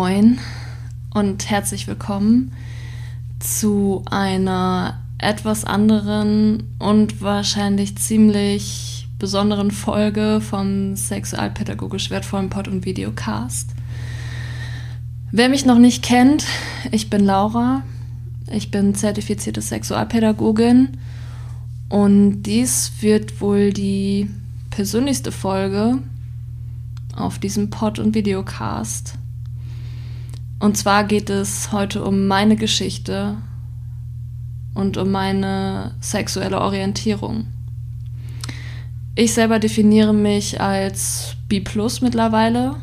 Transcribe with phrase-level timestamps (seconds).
[0.00, 0.38] Moin
[1.12, 2.52] und herzlich willkommen
[3.38, 13.74] zu einer etwas anderen und wahrscheinlich ziemlich besonderen Folge vom sexualpädagogisch wertvollen Pod- und Videocast.
[15.32, 16.46] Wer mich noch nicht kennt,
[16.92, 17.82] ich bin Laura.
[18.50, 20.96] Ich bin zertifizierte Sexualpädagogin
[21.90, 24.30] und dies wird wohl die
[24.70, 25.98] persönlichste Folge
[27.14, 29.19] auf diesem Pod- und Videocast.
[30.60, 33.38] Und zwar geht es heute um meine Geschichte
[34.74, 37.46] und um meine sexuelle Orientierung.
[39.14, 41.64] Ich selber definiere mich als B
[42.02, 42.76] mittlerweile.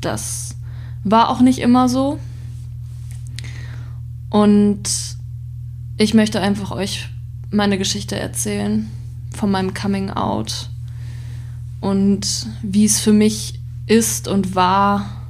[0.00, 0.56] Das
[1.02, 2.18] war auch nicht immer so.
[4.30, 4.82] Und
[5.96, 7.08] ich möchte einfach euch
[7.50, 8.88] meine Geschichte erzählen
[9.30, 10.70] von meinem Coming Out
[11.80, 15.23] und wie es für mich ist und war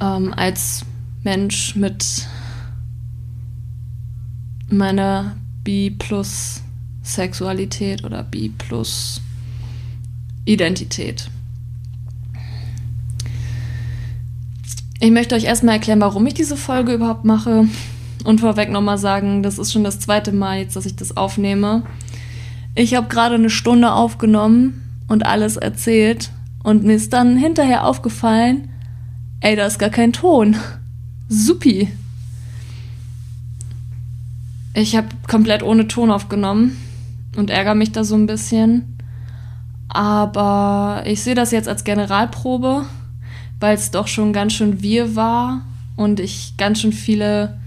[0.00, 0.84] ähm, als
[1.22, 2.26] Mensch mit
[4.68, 6.62] meiner B-Plus
[7.02, 9.20] Sexualität oder B-Plus
[10.44, 11.30] Identität.
[15.00, 17.66] Ich möchte euch erstmal erklären, warum ich diese Folge überhaupt mache.
[18.24, 21.84] Und vorweg nochmal sagen, das ist schon das zweite Mal jetzt, dass ich das aufnehme.
[22.74, 26.30] Ich habe gerade eine Stunde aufgenommen und alles erzählt.
[26.62, 28.68] Und mir ist dann hinterher aufgefallen,
[29.40, 30.56] Ey, da ist gar kein Ton.
[31.28, 31.90] Supi.
[34.74, 36.76] Ich habe komplett ohne Ton aufgenommen
[37.36, 38.98] und ärgere mich da so ein bisschen.
[39.88, 42.84] Aber ich sehe das jetzt als Generalprobe,
[43.60, 45.62] weil es doch schon ganz schön wir war
[45.96, 47.58] und ich ganz schön viele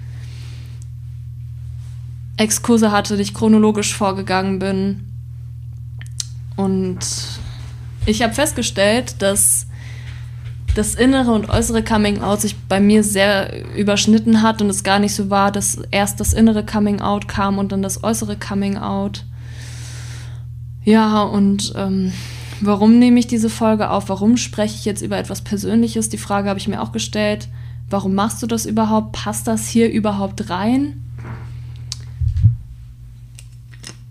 [2.38, 5.08] Exkurse hatte, die ich chronologisch vorgegangen bin.
[6.56, 7.00] Und
[8.06, 9.66] ich habe festgestellt, dass
[10.76, 15.00] das innere und äußere Coming Out sich bei mir sehr überschnitten hat und es gar
[15.00, 18.78] nicht so war, dass erst das innere Coming Out kam und dann das äußere Coming
[18.78, 19.26] Out.
[20.84, 22.12] Ja, und ähm,
[22.60, 24.10] warum nehme ich diese Folge auf?
[24.10, 26.10] Warum spreche ich jetzt über etwas Persönliches?
[26.10, 27.48] Die Frage habe ich mir auch gestellt.
[27.90, 29.12] Warum machst du das überhaupt?
[29.12, 31.02] Passt das hier überhaupt rein?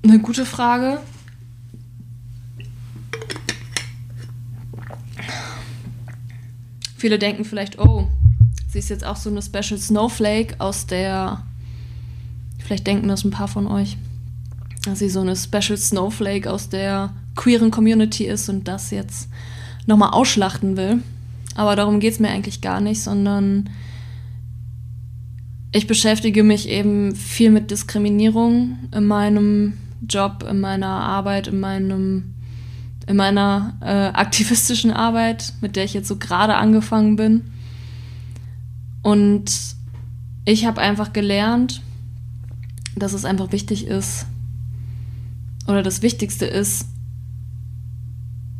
[0.04, 1.00] Eine gute Frage.
[7.02, 8.06] Viele denken vielleicht, oh,
[8.68, 11.42] sie ist jetzt auch so eine Special Snowflake aus der.
[12.60, 13.96] Vielleicht denken das ein paar von euch,
[14.84, 19.28] dass sie so eine Special Snowflake aus der queeren Community ist und das jetzt
[19.84, 21.02] nochmal ausschlachten will.
[21.56, 23.68] Aber darum geht es mir eigentlich gar nicht, sondern
[25.72, 29.72] ich beschäftige mich eben viel mit Diskriminierung in meinem
[30.08, 32.34] Job, in meiner Arbeit, in meinem
[33.06, 37.42] in meiner äh, aktivistischen Arbeit, mit der ich jetzt so gerade angefangen bin.
[39.02, 39.50] Und
[40.44, 41.82] ich habe einfach gelernt,
[42.96, 44.26] dass es einfach wichtig ist,
[45.66, 46.86] oder das Wichtigste ist,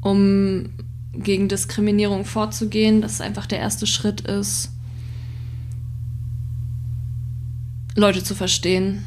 [0.00, 0.70] um
[1.12, 4.70] gegen Diskriminierung vorzugehen, dass es einfach der erste Schritt ist,
[7.94, 9.04] Leute zu verstehen,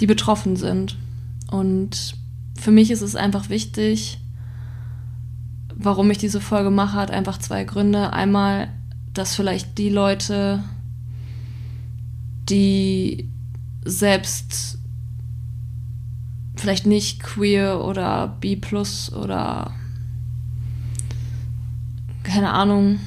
[0.00, 0.96] die betroffen sind.
[1.50, 2.16] Und
[2.62, 4.20] für mich ist es einfach wichtig,
[5.74, 8.12] warum ich diese Folge mache, hat einfach zwei Gründe.
[8.12, 8.68] Einmal,
[9.14, 10.62] dass vielleicht die Leute,
[12.48, 13.28] die
[13.84, 14.78] selbst
[16.54, 18.56] vielleicht nicht queer oder B
[19.12, 19.74] oder
[22.22, 23.00] keine Ahnung,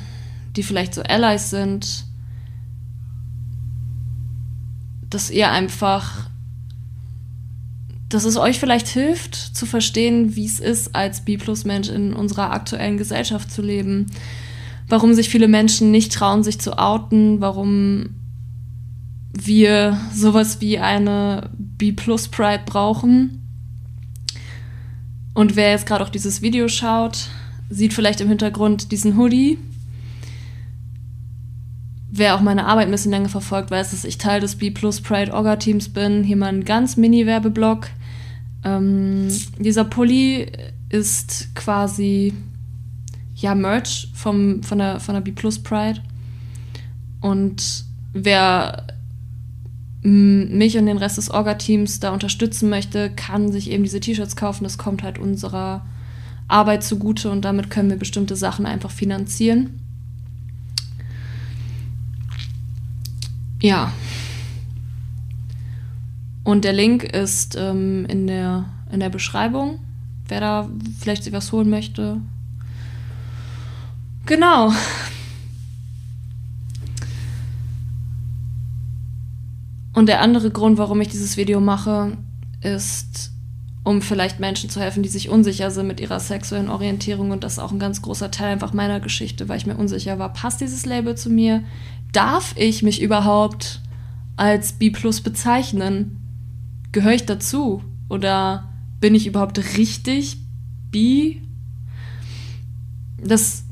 [0.57, 2.03] die vielleicht so Allies sind,
[5.09, 6.29] dass ihr einfach
[8.09, 12.97] dass es euch vielleicht hilft zu verstehen, wie es ist, als B-Plus-Mensch in unserer aktuellen
[12.97, 14.07] Gesellschaft zu leben.
[14.87, 18.11] Warum sich viele Menschen nicht trauen, sich zu outen, warum
[19.33, 23.41] wir sowas wie eine B-Plus-Pride brauchen.
[25.33, 27.29] Und wer jetzt gerade auch dieses Video schaut,
[27.69, 29.57] sieht vielleicht im Hintergrund diesen Hoodie.
[32.17, 35.33] Wer auch meine Arbeit ein bisschen länger verfolgt, weiß, dass ich Teil des B-Plus Pride
[35.33, 36.23] Orga-Teams bin.
[36.23, 37.89] Hier mal ein ganz Mini-Werbeblock.
[38.63, 39.27] Ähm,
[39.59, 40.49] dieser Pulli
[40.87, 42.31] ist quasi
[43.35, 46.01] ja Merch vom, von der, von der B Plus Pride.
[47.19, 47.83] Und
[48.13, 48.87] wer
[50.01, 54.63] mich und den Rest des Orga-Teams da unterstützen möchte, kann sich eben diese T-Shirts kaufen.
[54.63, 55.85] Das kommt halt unserer
[56.47, 59.81] Arbeit zugute und damit können wir bestimmte Sachen einfach finanzieren.
[63.65, 63.91] Ja.
[66.43, 69.79] Und der Link ist ähm, in, der, in der Beschreibung,
[70.27, 70.69] wer da
[70.99, 72.21] vielleicht sich was holen möchte.
[74.27, 74.71] Genau.
[79.93, 82.17] Und der andere Grund, warum ich dieses Video mache,
[82.61, 83.31] ist,
[83.83, 87.31] um vielleicht Menschen zu helfen, die sich unsicher sind mit ihrer sexuellen Orientierung.
[87.31, 90.19] Und das ist auch ein ganz großer Teil einfach meiner Geschichte, weil ich mir unsicher
[90.19, 91.63] war, passt dieses Label zu mir?
[92.15, 93.81] Darf ich mich überhaupt
[94.37, 96.15] als B plus bezeichnen?
[96.93, 97.83] Gehöre ich dazu?
[98.07, 98.71] Oder
[99.01, 100.37] bin ich überhaupt richtig
[100.91, 101.41] B?
[103.21, 103.65] Dass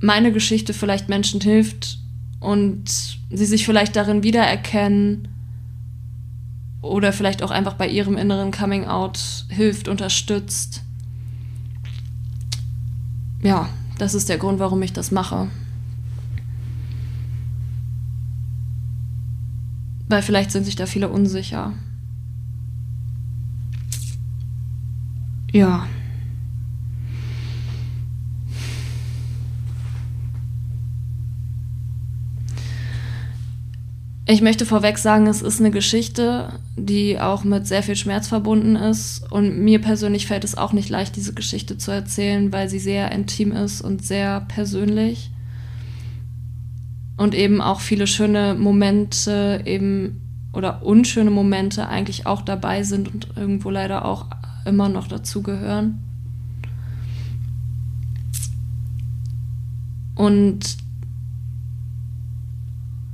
[0.00, 2.00] meine Geschichte vielleicht Menschen hilft
[2.40, 2.84] und
[3.30, 5.28] sie sich vielleicht darin wiedererkennen
[6.82, 10.82] oder vielleicht auch einfach bei ihrem inneren Coming Out hilft, unterstützt.
[13.40, 15.48] Ja, das ist der Grund, warum ich das mache.
[20.08, 21.74] Weil vielleicht sind sich da viele unsicher.
[25.52, 25.86] Ja.
[34.30, 38.76] Ich möchte vorweg sagen, es ist eine Geschichte, die auch mit sehr viel Schmerz verbunden
[38.76, 39.24] ist.
[39.32, 43.10] Und mir persönlich fällt es auch nicht leicht, diese Geschichte zu erzählen, weil sie sehr
[43.10, 45.30] intim ist und sehr persönlich.
[47.18, 50.22] Und eben auch viele schöne Momente eben
[50.52, 54.26] oder unschöne Momente eigentlich auch dabei sind und irgendwo leider auch
[54.64, 55.98] immer noch dazugehören.
[60.14, 60.78] Und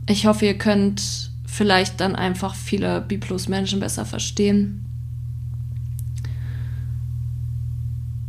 [0.06, 4.84] ich hoffe, ihr könnt vielleicht dann einfach viele B-Plus-Menschen besser verstehen.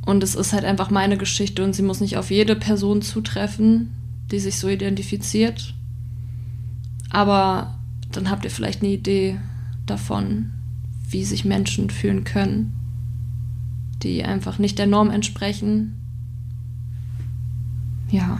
[0.06, 3.92] Und es ist halt einfach meine Geschichte und sie muss nicht auf jede Person zutreffen,
[4.32, 5.74] die sich so identifiziert.
[7.10, 7.80] Aber
[8.12, 9.40] dann habt ihr vielleicht eine Idee
[9.86, 10.52] davon,
[11.10, 12.74] wie sich Menschen fühlen können,
[14.04, 15.96] die einfach nicht der Norm entsprechen.
[18.10, 18.40] Ja.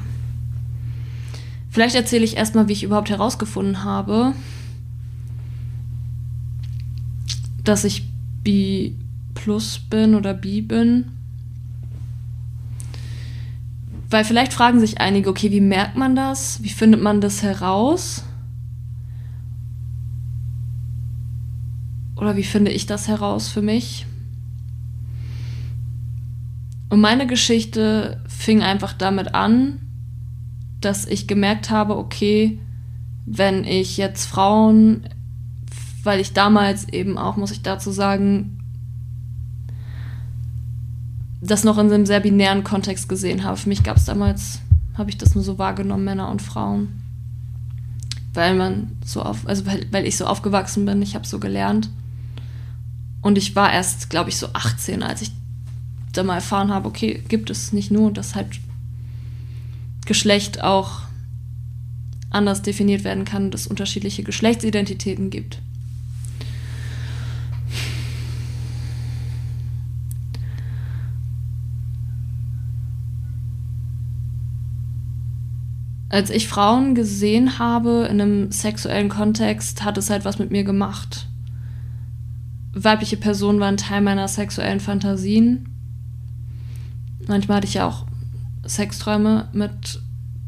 [1.70, 4.34] Vielleicht erzähle ich erstmal, wie ich überhaupt herausgefunden habe,
[7.64, 8.08] dass ich
[8.44, 8.94] B
[9.34, 11.12] plus bin oder B bin.
[14.10, 16.62] Weil vielleicht fragen sich einige, okay, wie merkt man das?
[16.64, 18.24] Wie findet man das heraus?
[22.16, 24.06] Oder wie finde ich das heraus für mich?
[26.90, 29.82] Und meine Geschichte fing einfach damit an,
[30.82, 32.60] dass ich gemerkt habe, okay,
[33.26, 35.10] wenn ich jetzt Frauen,
[36.04, 38.55] weil ich damals eben auch, muss ich dazu sagen,
[41.46, 43.58] das noch in einem sehr binären Kontext gesehen habe.
[43.58, 44.60] Für mich gab es damals,
[44.98, 47.02] habe ich das nur so wahrgenommen, Männer und Frauen.
[48.34, 51.90] Weil man so auf, also weil, weil ich so aufgewachsen bin, ich habe so gelernt.
[53.22, 55.32] Und ich war erst, glaube ich, so 18, als ich
[56.14, 58.60] da mal erfahren habe, okay, gibt es nicht nur, dass halt
[60.06, 61.02] Geschlecht auch
[62.30, 65.60] anders definiert werden kann und es unterschiedliche Geschlechtsidentitäten gibt.
[76.16, 80.64] Als ich Frauen gesehen habe in einem sexuellen Kontext, hat es halt was mit mir
[80.64, 81.28] gemacht.
[82.72, 85.68] Weibliche Personen waren Teil meiner sexuellen Fantasien.
[87.28, 88.06] Manchmal hatte ich ja auch
[88.66, 90.00] Sexträume mit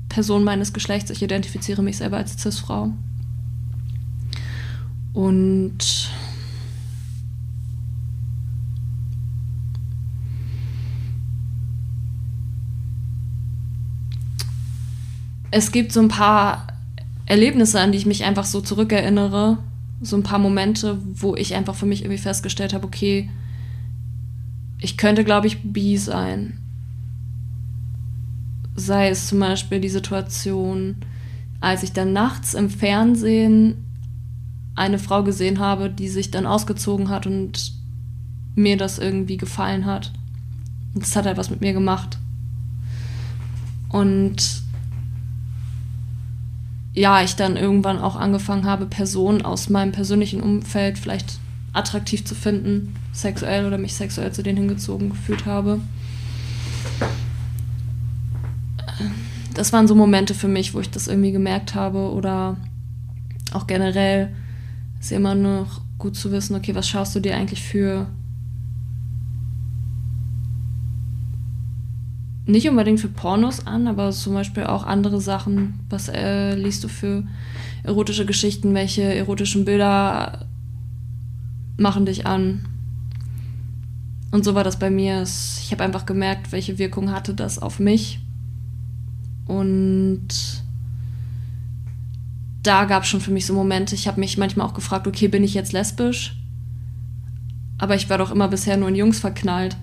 [0.07, 1.11] Personen meines Geschlechts.
[1.11, 2.93] Ich identifiziere mich selber als Cis-Frau.
[5.11, 6.09] Und
[15.51, 16.67] es gibt so ein paar
[17.25, 19.57] Erlebnisse, an die ich mich einfach so zurückerinnere.
[20.01, 23.29] So ein paar Momente, wo ich einfach für mich irgendwie festgestellt habe, okay,
[24.79, 26.59] ich könnte, glaube ich, bi sein
[28.77, 30.95] sei es zum Beispiel die Situation,
[31.59, 33.83] als ich dann nachts im Fernsehen
[34.75, 37.73] eine Frau gesehen habe, die sich dann ausgezogen hat und
[38.55, 40.13] mir das irgendwie gefallen hat.
[40.93, 42.19] Und das hat halt was mit mir gemacht.
[43.89, 44.61] Und
[46.97, 51.37] ja, ich dann irgendwann auch angefangen habe, Personen aus meinem persönlichen Umfeld vielleicht
[51.71, 55.79] attraktiv zu finden, sexuell oder mich sexuell zu denen hingezogen gefühlt habe.
[59.53, 62.57] das waren so Momente für mich, wo ich das irgendwie gemerkt habe oder
[63.53, 64.29] auch generell
[64.99, 68.07] ist immer noch gut zu wissen, okay, was schaust du dir eigentlich für
[72.47, 75.79] nicht unbedingt für Pornos an, aber zum Beispiel auch andere Sachen.
[75.89, 77.23] Was äh, liest du für
[77.83, 78.73] erotische Geschichten?
[78.73, 80.45] Welche erotischen Bilder
[81.77, 82.65] machen dich an.
[84.31, 85.23] Und so war das bei mir.
[85.23, 88.19] Ich habe einfach gemerkt, welche Wirkung hatte das auf mich.
[89.45, 90.27] Und
[92.63, 95.27] da gab es schon für mich so Momente, ich habe mich manchmal auch gefragt, okay,
[95.27, 96.35] bin ich jetzt lesbisch?
[97.77, 99.77] Aber ich war doch immer bisher nur in Jungs verknallt.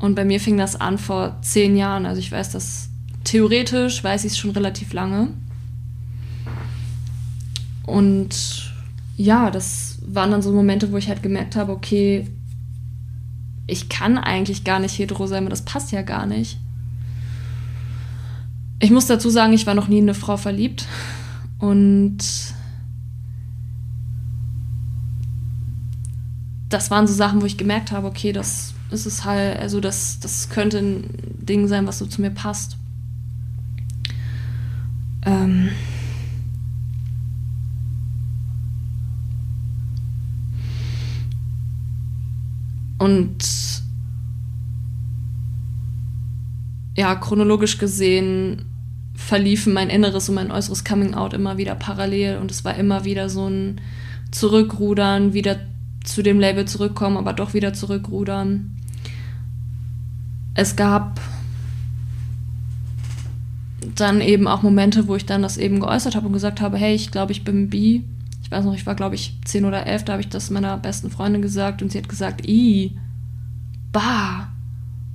[0.00, 2.06] Und bei mir fing das an vor zehn Jahren.
[2.06, 2.88] Also ich weiß das
[3.22, 5.28] theoretisch, weiß ich es schon relativ lange.
[7.84, 8.72] Und
[9.16, 12.26] ja, das waren dann so Momente, wo ich halt gemerkt habe, okay,
[13.66, 16.58] ich kann eigentlich gar nicht hetero sein, weil das passt ja gar nicht.
[18.80, 20.86] Ich muss dazu sagen, ich war noch nie in eine Frau verliebt.
[21.58, 22.18] Und
[26.70, 30.20] das waren so Sachen, wo ich gemerkt habe, okay, das ist es halt, also das,
[30.20, 31.04] das könnte ein
[31.38, 32.76] Ding sein, was so zu mir passt.
[35.24, 35.70] Ähm
[43.00, 43.38] Und
[46.96, 48.66] ja, chronologisch gesehen
[49.14, 53.06] verliefen mein inneres und mein äußeres Coming Out immer wieder parallel und es war immer
[53.06, 53.80] wieder so ein
[54.32, 55.60] Zurückrudern, wieder
[56.04, 58.76] zu dem Label zurückkommen, aber doch wieder zurückrudern.
[60.60, 61.18] Es gab
[63.94, 66.94] dann eben auch Momente, wo ich dann das eben geäußert habe und gesagt habe, hey,
[66.94, 68.04] ich glaube, ich bin bi.
[68.42, 70.76] Ich weiß noch, ich war, glaube ich, 10 oder 11, da habe ich das meiner
[70.76, 72.94] besten Freundin gesagt und sie hat gesagt, i,
[73.90, 74.48] bah.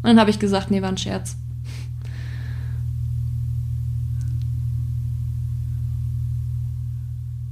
[0.01, 1.37] Und dann habe ich gesagt, nee, war ein Scherz.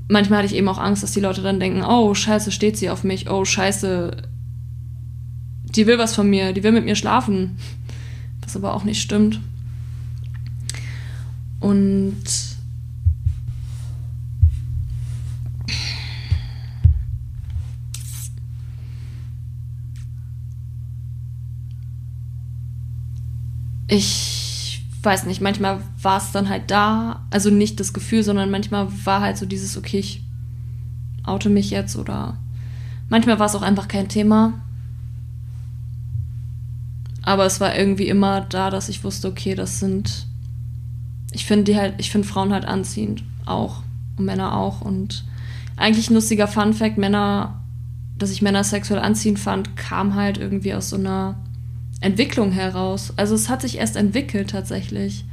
[0.09, 2.89] manchmal hatte ich eben auch Angst, dass die Leute dann denken, oh, scheiße, steht sie
[2.89, 4.17] auf mich, oh, scheiße,
[5.75, 7.57] die will was von mir, die will mit mir schlafen.
[8.53, 9.39] Was aber auch nicht stimmt.
[11.60, 12.24] Und
[23.88, 28.88] ich weiß nicht, manchmal war es dann halt da, also nicht das Gefühl, sondern manchmal
[29.03, 30.24] war halt so dieses, okay, ich
[31.24, 32.38] oute mich jetzt oder
[33.10, 34.62] manchmal war es auch einfach kein Thema.
[37.23, 40.27] Aber es war irgendwie immer da, dass ich wusste, okay, das sind,
[41.31, 43.81] ich finde die halt, ich finde Frauen halt anziehend, auch
[44.17, 45.23] und Männer auch und
[45.75, 47.63] eigentlich ein lustiger Fun Fact, Männer,
[48.17, 51.35] dass ich Männer sexuell anziehend fand, kam halt irgendwie aus so einer
[52.01, 53.13] Entwicklung heraus.
[53.15, 55.25] Also es hat sich erst entwickelt tatsächlich,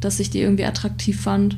[0.00, 1.56] dass ich die irgendwie attraktiv fand.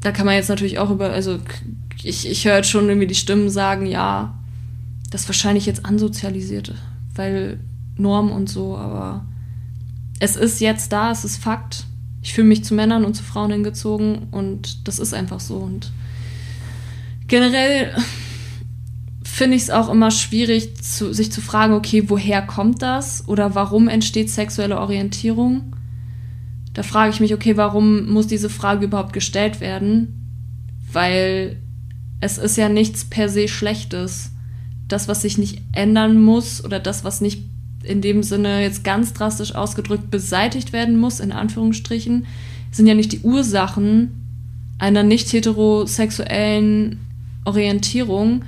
[0.00, 1.38] Da kann man jetzt natürlich auch über, also
[2.02, 4.38] ich, ich höre schon irgendwie die Stimmen sagen, ja,
[5.10, 6.74] das ist wahrscheinlich jetzt ansozialisiert,
[7.14, 7.60] weil
[7.96, 9.24] Norm und so, aber
[10.20, 11.84] es ist jetzt da, es ist Fakt.
[12.22, 15.92] Ich fühle mich zu Männern und zu Frauen hingezogen und das ist einfach so und
[17.26, 17.94] generell
[19.22, 23.54] finde ich es auch immer schwierig, zu, sich zu fragen, okay, woher kommt das oder
[23.54, 25.76] warum entsteht sexuelle Orientierung?
[26.74, 30.28] Da frage ich mich, okay, warum muss diese Frage überhaupt gestellt werden?
[30.92, 31.58] Weil
[32.20, 34.30] es ist ja nichts per se Schlechtes.
[34.88, 37.42] Das, was sich nicht ändern muss oder das, was nicht
[37.82, 42.26] in dem Sinne jetzt ganz drastisch ausgedrückt beseitigt werden muss, in Anführungsstrichen,
[42.70, 44.12] sind ja nicht die Ursachen
[44.78, 47.00] einer nicht heterosexuellen
[47.44, 48.44] Orientierung,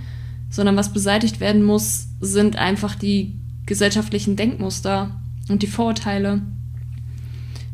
[0.50, 3.34] sondern was beseitigt werden muss, sind einfach die
[3.66, 6.42] gesellschaftlichen Denkmuster und die Vorurteile.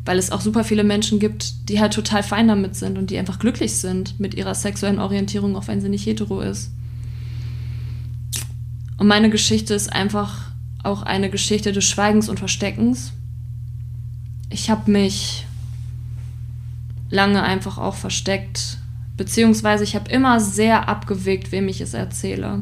[0.07, 3.17] Weil es auch super viele Menschen gibt, die halt total fein damit sind und die
[3.17, 6.71] einfach glücklich sind mit ihrer sexuellen Orientierung, auch wenn sie nicht hetero ist.
[8.97, 10.51] Und meine Geschichte ist einfach
[10.83, 13.11] auch eine Geschichte des Schweigens und Versteckens.
[14.49, 15.45] Ich habe mich
[17.09, 18.79] lange einfach auch versteckt,
[19.17, 22.61] Beziehungsweise ich habe immer sehr abgewegt, wem ich es erzähle.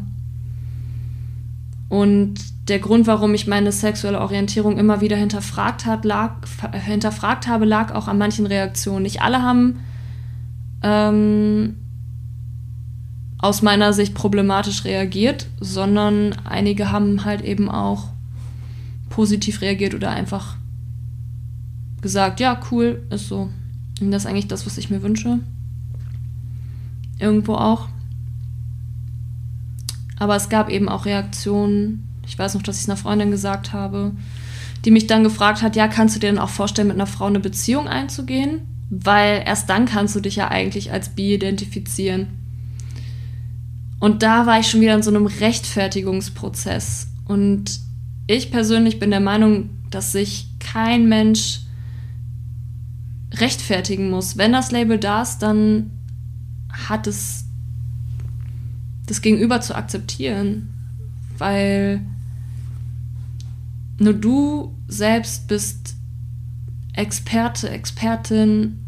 [1.90, 2.36] Und
[2.68, 6.36] der Grund, warum ich meine sexuelle Orientierung immer wieder hinterfragt, hat, lag,
[6.74, 9.04] hinterfragt habe, lag auch an manchen Reaktionen.
[9.04, 9.80] Nicht alle haben
[10.82, 11.76] ähm,
[13.38, 18.10] aus meiner Sicht problematisch reagiert, sondern einige haben halt eben auch
[19.10, 20.58] positiv reagiert oder einfach
[22.02, 23.50] gesagt, ja, cool, ist so.
[24.02, 25.40] Und das ist eigentlich das, was ich mir wünsche
[27.20, 27.88] irgendwo auch.
[30.18, 32.08] Aber es gab eben auch Reaktionen.
[32.28, 34.12] Ich weiß noch, dass ich es einer Freundin gesagt habe,
[34.84, 37.26] die mich dann gefragt hat, ja, kannst du dir denn auch vorstellen, mit einer Frau
[37.26, 38.62] eine Beziehung einzugehen?
[38.90, 42.28] Weil erst dann kannst du dich ja eigentlich als bi identifizieren.
[44.00, 47.08] Und da war ich schon wieder in so einem Rechtfertigungsprozess.
[47.26, 47.80] Und
[48.28, 51.62] ich persönlich bin der Meinung, dass sich kein Mensch
[53.34, 54.38] rechtfertigen muss.
[54.38, 55.92] Wenn das Label da ist, dann
[56.70, 57.46] hat es
[59.08, 60.74] das Gegenüber zu akzeptieren,
[61.38, 62.02] weil
[63.98, 65.96] nur du selbst bist
[66.94, 68.80] Experte, Expertin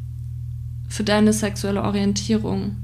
[0.88, 2.78] für deine sexuelle Orientierung.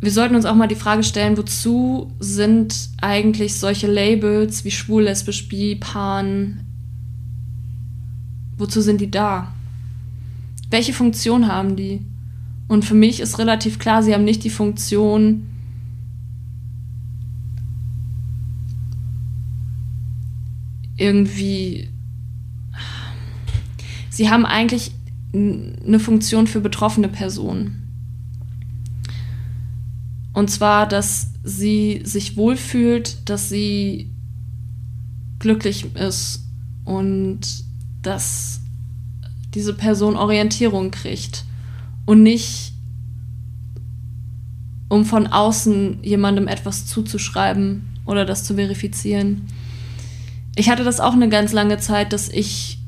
[0.00, 5.04] Wir sollten uns auch mal die Frage stellen, wozu sind eigentlich solche Labels wie schwul,
[5.04, 6.60] lesbisch, bi, pan,
[8.56, 9.52] wozu sind die da?
[10.70, 12.00] Welche Funktion haben die?
[12.66, 15.49] Und für mich ist relativ klar, sie haben nicht die Funktion,
[21.00, 21.88] irgendwie.
[24.10, 24.92] Sie haben eigentlich
[25.32, 27.88] eine Funktion für betroffene Personen.
[30.32, 34.10] Und zwar, dass sie sich wohlfühlt, dass sie
[35.38, 36.44] glücklich ist
[36.84, 37.40] und
[38.02, 38.60] dass
[39.54, 41.44] diese Person Orientierung kriegt
[42.04, 42.72] und nicht
[44.88, 49.46] um von außen jemandem etwas zuzuschreiben oder das zu verifizieren
[50.56, 52.78] ich hatte das auch eine ganz lange Zeit, dass ich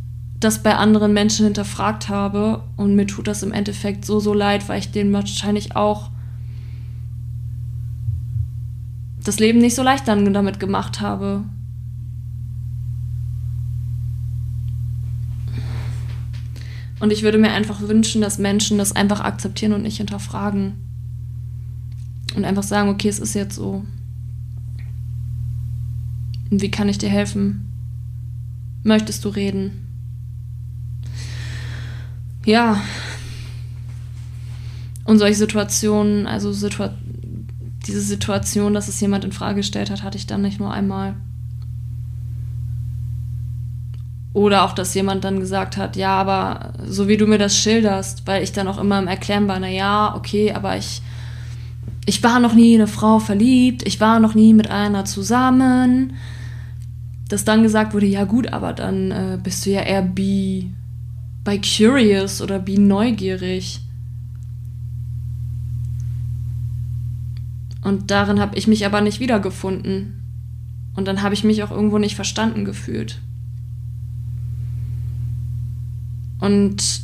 [0.40, 4.68] das bei anderen Menschen hinterfragt habe und mir tut das im Endeffekt so, so leid,
[4.68, 6.10] weil ich denen wahrscheinlich auch
[9.22, 11.44] das Leben nicht so leicht dann damit gemacht habe.
[16.98, 20.74] Und ich würde mir einfach wünschen, dass Menschen das einfach akzeptieren und nicht hinterfragen.
[22.36, 23.84] Und einfach sagen, okay, es ist jetzt so.
[26.52, 27.72] Und wie kann ich dir helfen?
[28.82, 29.88] Möchtest du reden?
[32.44, 32.78] Ja.
[35.04, 36.92] Und solche Situationen, also Situa
[37.86, 41.14] diese Situation, dass es jemand in Frage gestellt hat, hatte ich dann nicht nur einmal.
[44.34, 48.26] Oder auch, dass jemand dann gesagt hat, ja, aber so wie du mir das schilderst,
[48.26, 51.00] weil ich dann auch immer im Erklären war, na ja, okay, aber ich,
[52.04, 56.12] ich war noch nie in eine Frau verliebt, ich war noch nie mit einer zusammen,
[57.32, 60.70] dass dann gesagt wurde, ja gut, aber dann äh, bist du ja eher bi,
[61.44, 63.80] bi curious oder bi neugierig.
[67.80, 70.22] Und darin habe ich mich aber nicht wiedergefunden.
[70.94, 73.18] Und dann habe ich mich auch irgendwo nicht verstanden gefühlt.
[76.38, 77.00] Und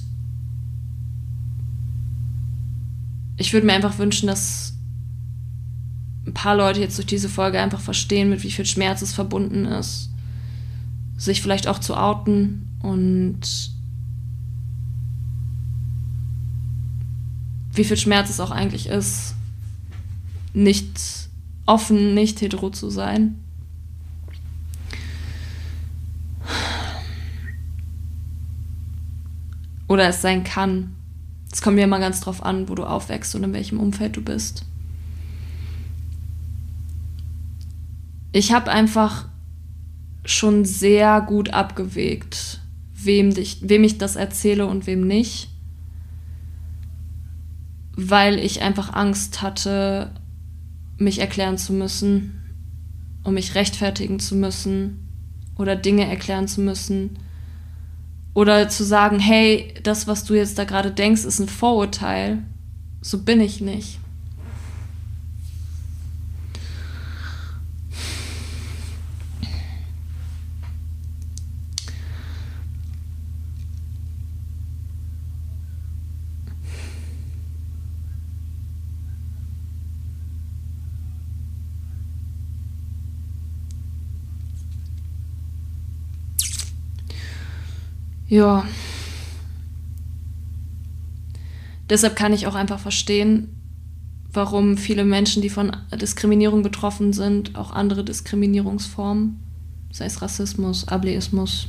[3.38, 4.74] ich würde mir einfach wünschen, dass
[6.26, 9.64] ein paar Leute jetzt durch diese Folge einfach verstehen, mit wie viel Schmerz es verbunden
[9.64, 10.10] ist
[11.18, 13.40] sich vielleicht auch zu outen und
[17.74, 19.34] wie viel Schmerz es auch eigentlich ist,
[20.54, 21.28] nicht
[21.66, 23.36] offen, nicht hetero zu sein.
[29.86, 30.94] Oder es sein kann.
[31.52, 34.22] Es kommt mir immer ganz drauf an, wo du aufwächst und in welchem Umfeld du
[34.22, 34.64] bist.
[38.32, 39.26] Ich habe einfach
[40.30, 42.60] schon sehr gut abgewegt,
[42.94, 45.48] wem, dich, wem ich das erzähle und wem nicht,
[47.96, 50.12] weil ich einfach Angst hatte,
[50.98, 52.42] mich erklären zu müssen,
[53.24, 55.08] um mich rechtfertigen zu müssen
[55.56, 57.18] oder Dinge erklären zu müssen
[58.34, 62.42] oder zu sagen, hey, das, was du jetzt da gerade denkst, ist ein Vorurteil.
[63.00, 63.98] So bin ich nicht.
[88.28, 88.66] Ja.
[91.88, 93.48] Deshalb kann ich auch einfach verstehen,
[94.32, 99.40] warum viele Menschen, die von Diskriminierung betroffen sind, auch andere Diskriminierungsformen,
[99.90, 101.68] sei es Rassismus, Ableismus,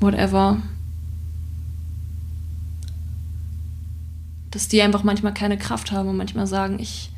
[0.00, 0.62] whatever,
[4.50, 7.10] dass die einfach manchmal keine Kraft haben und manchmal sagen, ich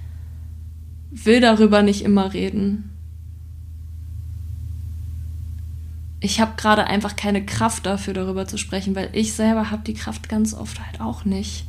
[1.13, 2.92] will darüber nicht immer reden.
[6.23, 9.95] Ich habe gerade einfach keine Kraft dafür, darüber zu sprechen, weil ich selber habe die
[9.95, 11.67] Kraft ganz oft halt auch nicht.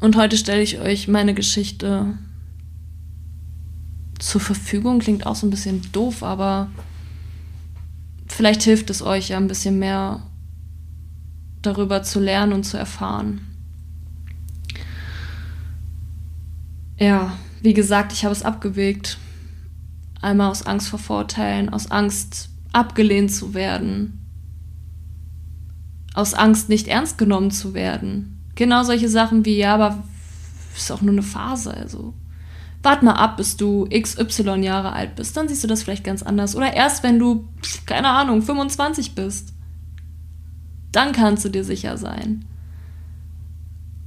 [0.00, 2.18] Und heute stelle ich euch meine Geschichte
[4.18, 4.98] zur Verfügung.
[4.98, 6.70] Klingt auch so ein bisschen doof, aber
[8.26, 10.22] vielleicht hilft es euch ja ein bisschen mehr
[11.66, 13.40] darüber zu lernen und zu erfahren.
[16.98, 19.18] Ja, wie gesagt, ich habe es abgewegt.
[20.22, 24.26] Einmal aus Angst vor Vorteilen, aus Angst abgelehnt zu werden,
[26.14, 28.42] aus Angst nicht ernst genommen zu werden.
[28.54, 30.02] Genau solche Sachen wie, ja, aber
[30.74, 32.14] ist auch nur eine Phase, also
[32.82, 36.22] wart mal ab, bis du XY Jahre alt bist, dann siehst du das vielleicht ganz
[36.22, 36.54] anders.
[36.54, 37.48] Oder erst wenn du,
[37.84, 39.52] keine Ahnung, 25 bist.
[40.92, 42.44] Dann kannst du dir sicher sein.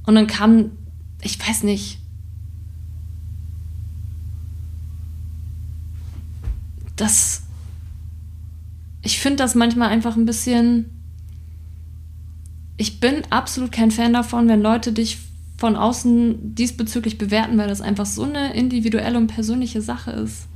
[0.06, 0.72] Und dann kam,
[1.22, 1.98] ich weiß nicht,
[6.96, 7.42] das,
[9.02, 10.86] ich finde das manchmal einfach ein bisschen,
[12.76, 15.18] ich bin absolut kein Fan davon, wenn Leute dich
[15.58, 20.48] von außen diesbezüglich bewerten, weil das einfach so eine individuelle und persönliche Sache ist.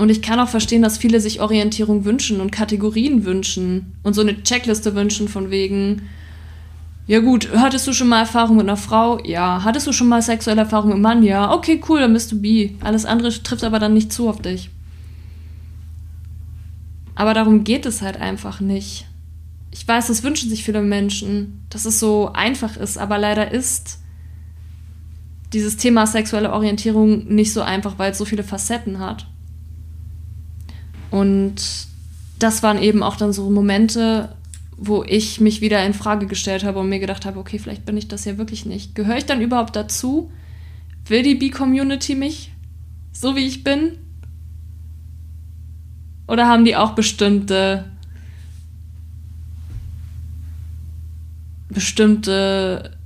[0.00, 4.22] Und ich kann auch verstehen, dass viele sich Orientierung wünschen und Kategorien wünschen und so
[4.22, 6.08] eine Checkliste wünschen von wegen,
[7.06, 9.22] ja gut, hattest du schon mal Erfahrung mit einer Frau?
[9.24, 9.62] Ja.
[9.64, 11.22] Hattest du schon mal sexuelle Erfahrung mit einem Mann?
[11.22, 11.52] Ja.
[11.52, 12.76] Okay, cool, dann bist du bi.
[12.80, 14.70] Alles andere trifft aber dann nicht zu auf dich.
[17.14, 19.06] Aber darum geht es halt einfach nicht
[19.70, 23.98] ich weiß, das wünschen sich viele Menschen, dass es so einfach ist, aber leider ist
[25.52, 29.26] dieses Thema sexuelle Orientierung nicht so einfach, weil es so viele Facetten hat.
[31.10, 31.56] Und
[32.38, 34.34] das waren eben auch dann so Momente,
[34.76, 37.96] wo ich mich wieder in Frage gestellt habe und mir gedacht habe, okay, vielleicht bin
[37.96, 38.94] ich das ja wirklich nicht.
[38.94, 40.30] Gehöre ich dann überhaupt dazu?
[41.06, 42.52] Will die B-Community mich
[43.12, 43.98] so wie ich bin?
[46.26, 47.84] Oder haben die auch bestimmte
[51.68, 52.96] bestimmte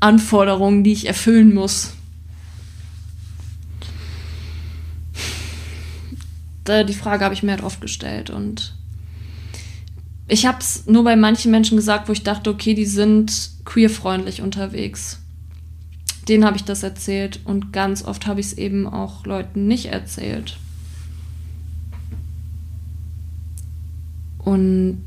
[0.00, 1.94] Anforderungen, die ich erfüllen muss.
[6.66, 8.74] Die Frage habe ich mir halt oft gestellt und
[10.26, 14.40] ich habe es nur bei manchen Menschen gesagt, wo ich dachte, okay, die sind queerfreundlich
[14.40, 15.20] unterwegs.
[16.28, 19.86] Denen habe ich das erzählt und ganz oft habe ich es eben auch Leuten nicht
[19.86, 20.56] erzählt.
[24.38, 25.04] Und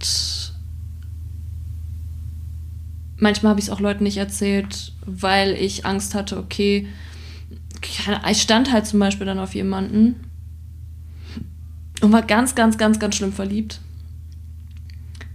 [3.18, 6.88] manchmal habe ich es auch Leuten nicht erzählt, weil ich Angst hatte, okay,
[8.30, 10.27] ich stand halt zum Beispiel dann auf jemanden
[12.02, 13.82] und war ganz, ganz, ganz, ganz schlimm verliebt.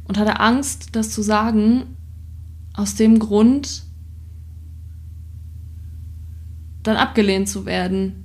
[0.04, 1.84] Und hatte Angst, das zu sagen,
[2.74, 3.82] aus dem Grund,
[6.82, 8.24] dann abgelehnt zu werden.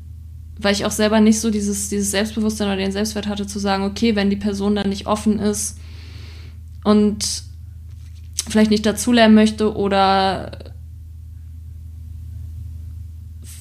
[0.59, 3.83] Weil ich auch selber nicht so dieses, dieses Selbstbewusstsein oder den Selbstwert hatte, zu sagen,
[3.83, 5.79] okay, wenn die Person dann nicht offen ist
[6.83, 7.43] und
[8.49, 10.73] vielleicht nicht dazulernen möchte oder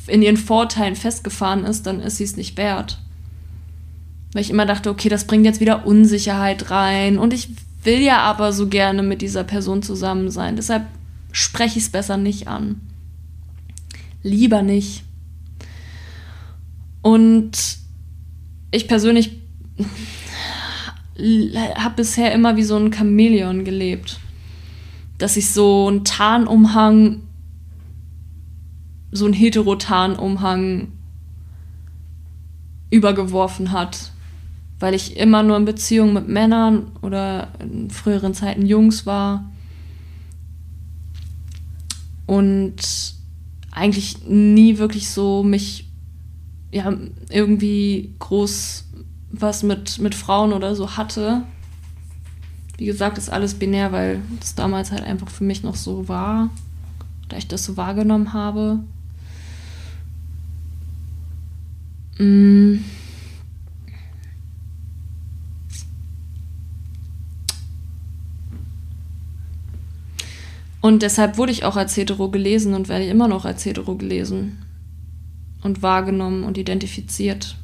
[0.06, 2.98] in ihren Vorteilen festgefahren ist, dann ist sie es nicht wert.
[4.36, 7.48] Weil ich immer dachte, okay, das bringt jetzt wieder Unsicherheit rein und ich
[7.84, 10.56] will ja aber so gerne mit dieser Person zusammen sein.
[10.56, 10.84] Deshalb
[11.32, 12.82] spreche ich es besser nicht an.
[14.22, 15.04] Lieber nicht.
[17.00, 17.52] Und
[18.72, 19.38] ich persönlich
[21.76, 24.20] habe bisher immer wie so ein Chamäleon gelebt
[25.18, 27.22] dass sich so ein Tarnumhang,
[29.12, 30.88] so ein Heterotarnumhang
[32.90, 34.12] übergeworfen hat.
[34.78, 39.50] Weil ich immer nur in Beziehung mit Männern oder in früheren Zeiten Jungs war.
[42.26, 42.76] Und
[43.70, 45.88] eigentlich nie wirklich so mich
[46.72, 46.92] ja
[47.30, 48.84] irgendwie groß
[49.30, 51.42] was mit, mit Frauen oder so hatte.
[52.78, 56.50] Wie gesagt, ist alles binär, weil das damals halt einfach für mich noch so war,
[57.28, 58.80] da ich das so wahrgenommen habe.
[62.18, 62.76] Mm.
[70.86, 74.58] Und deshalb wurde ich auch als hetero gelesen und werde immer noch als hetero gelesen
[75.64, 77.56] und wahrgenommen und identifiziert.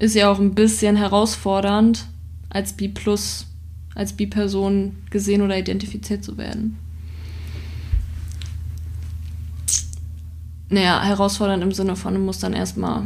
[0.00, 2.06] Ist ja auch ein bisschen herausfordernd,
[2.50, 3.46] als B plus,
[3.94, 6.76] als B-Person gesehen oder identifiziert zu werden.
[10.70, 13.04] Naja, herausfordernd im Sinne von, du musst dann erstmal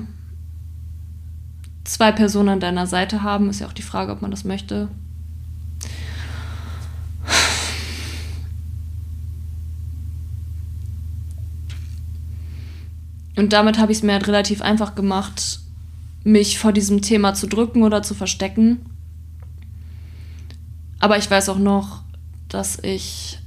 [1.84, 3.50] zwei Personen an deiner Seite haben.
[3.50, 4.88] Ist ja auch die Frage, ob man das möchte.
[13.42, 15.60] Und damit habe ich es mir halt relativ einfach gemacht,
[16.24, 18.78] mich vor diesem Thema zu drücken oder zu verstecken
[21.02, 22.02] aber ich weiß auch noch,
[22.48, 23.40] dass ich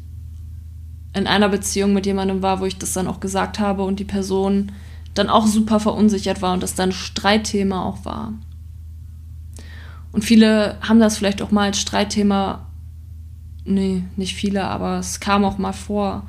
[1.14, 4.04] in einer Beziehung mit jemandem war, wo ich das dann auch gesagt habe und die
[4.04, 4.74] Person
[5.14, 8.34] dann auch super verunsichert war und das dann Streitthema auch war.
[10.12, 12.68] Und viele haben das vielleicht auch mal als Streitthema,
[13.64, 16.28] nee, nicht viele, aber es kam auch mal vor,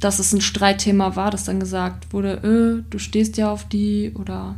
[0.00, 4.12] dass es ein Streitthema war, dass dann gesagt wurde, äh, du stehst ja auf die
[4.14, 4.56] oder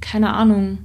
[0.00, 0.78] keine Ahnung.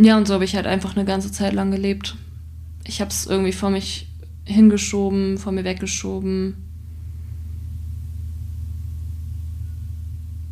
[0.00, 2.16] Ja, und so habe ich halt einfach eine ganze Zeit lang gelebt.
[2.84, 4.07] Ich habe es irgendwie vor mich
[4.48, 6.56] hingeschoben, vor mir weggeschoben.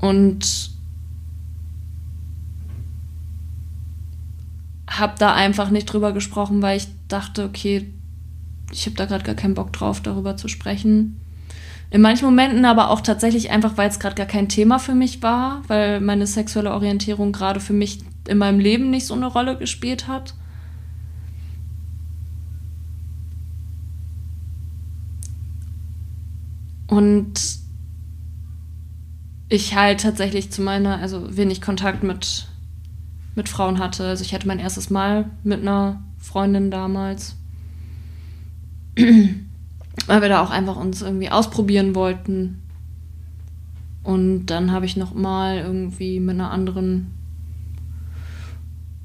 [0.01, 0.71] Und
[4.89, 7.93] habe da einfach nicht drüber gesprochen, weil ich dachte, okay,
[8.71, 11.21] ich habe da gerade gar keinen Bock drauf, darüber zu sprechen.
[11.91, 15.23] In manchen Momenten aber auch tatsächlich einfach, weil es gerade gar kein Thema für mich
[15.23, 19.57] war, weil meine sexuelle Orientierung gerade für mich in meinem Leben nicht so eine Rolle
[19.57, 20.35] gespielt hat.
[26.87, 27.35] Und
[29.49, 32.49] ich halt tatsächlich zu meiner, also wenig Kontakt mit,
[33.35, 34.05] mit Frauen hatte.
[34.07, 37.37] Also ich hatte mein erstes Mal mit einer Freundin damals.
[38.96, 42.62] Weil wir da auch einfach uns irgendwie ausprobieren wollten.
[44.03, 47.12] Und dann habe ich noch mal irgendwie mit einer anderen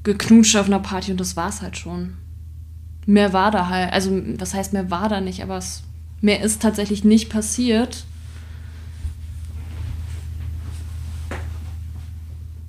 [0.04, 2.14] geknutscht auf einer Party und das war es halt schon.
[3.06, 5.82] Mehr war da halt, also was heißt mehr war da nicht, aber es,
[6.22, 8.04] mehr ist tatsächlich nicht passiert.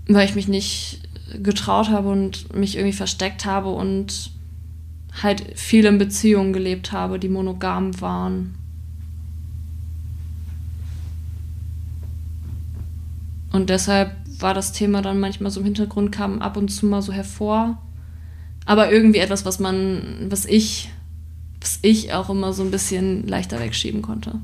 [0.08, 1.00] Weil ich mich nicht
[1.42, 4.32] getraut habe und mich irgendwie versteckt habe und
[5.22, 8.56] halt viel in Beziehungen gelebt habe, die monogam waren.
[13.52, 17.04] Und deshalb war das Thema dann manchmal so im Hintergrund, kam ab und zu mal
[17.04, 17.78] so hervor.
[18.66, 20.90] Aber irgendwie etwas, was man, was ich,
[21.64, 24.42] was ich auch immer so ein bisschen leichter wegschieben konnte.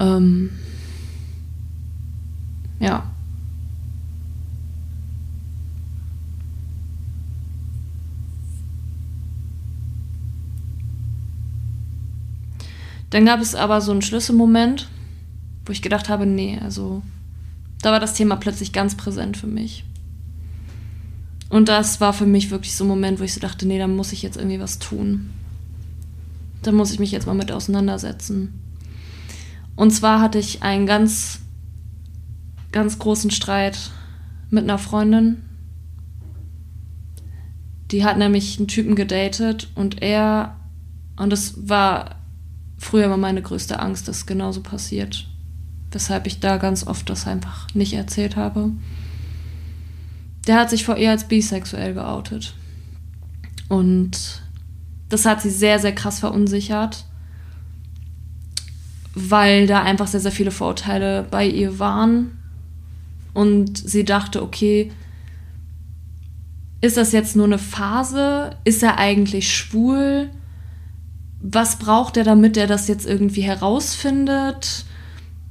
[0.00, 0.50] Ähm,
[2.80, 3.10] ja.
[13.10, 14.88] Dann gab es aber so einen Schlüsselmoment,
[15.66, 17.02] wo ich gedacht habe, nee, also
[17.82, 19.84] da war das Thema plötzlich ganz präsent für mich.
[21.54, 23.86] Und das war für mich wirklich so ein Moment, wo ich so dachte, nee, da
[23.86, 25.30] muss ich jetzt irgendwie was tun.
[26.62, 28.60] Da muss ich mich jetzt mal mit auseinandersetzen.
[29.76, 31.38] Und zwar hatte ich einen ganz,
[32.72, 33.92] ganz großen Streit
[34.50, 35.42] mit einer Freundin.
[37.92, 40.56] Die hat nämlich einen Typen gedatet und er,
[41.16, 42.16] und es war
[42.78, 45.28] früher war meine größte Angst, dass genauso passiert.
[45.92, 48.72] Weshalb ich da ganz oft das einfach nicht erzählt habe.
[50.46, 52.54] Der hat sich vor ihr als bisexuell geoutet.
[53.68, 54.42] Und
[55.08, 57.04] das hat sie sehr, sehr krass verunsichert,
[59.14, 62.38] weil da einfach sehr, sehr viele Vorurteile bei ihr waren.
[63.32, 64.92] Und sie dachte, okay,
[66.80, 68.56] ist das jetzt nur eine Phase?
[68.64, 70.30] Ist er eigentlich schwul?
[71.46, 74.86] was braucht er, damit er das jetzt irgendwie herausfindet?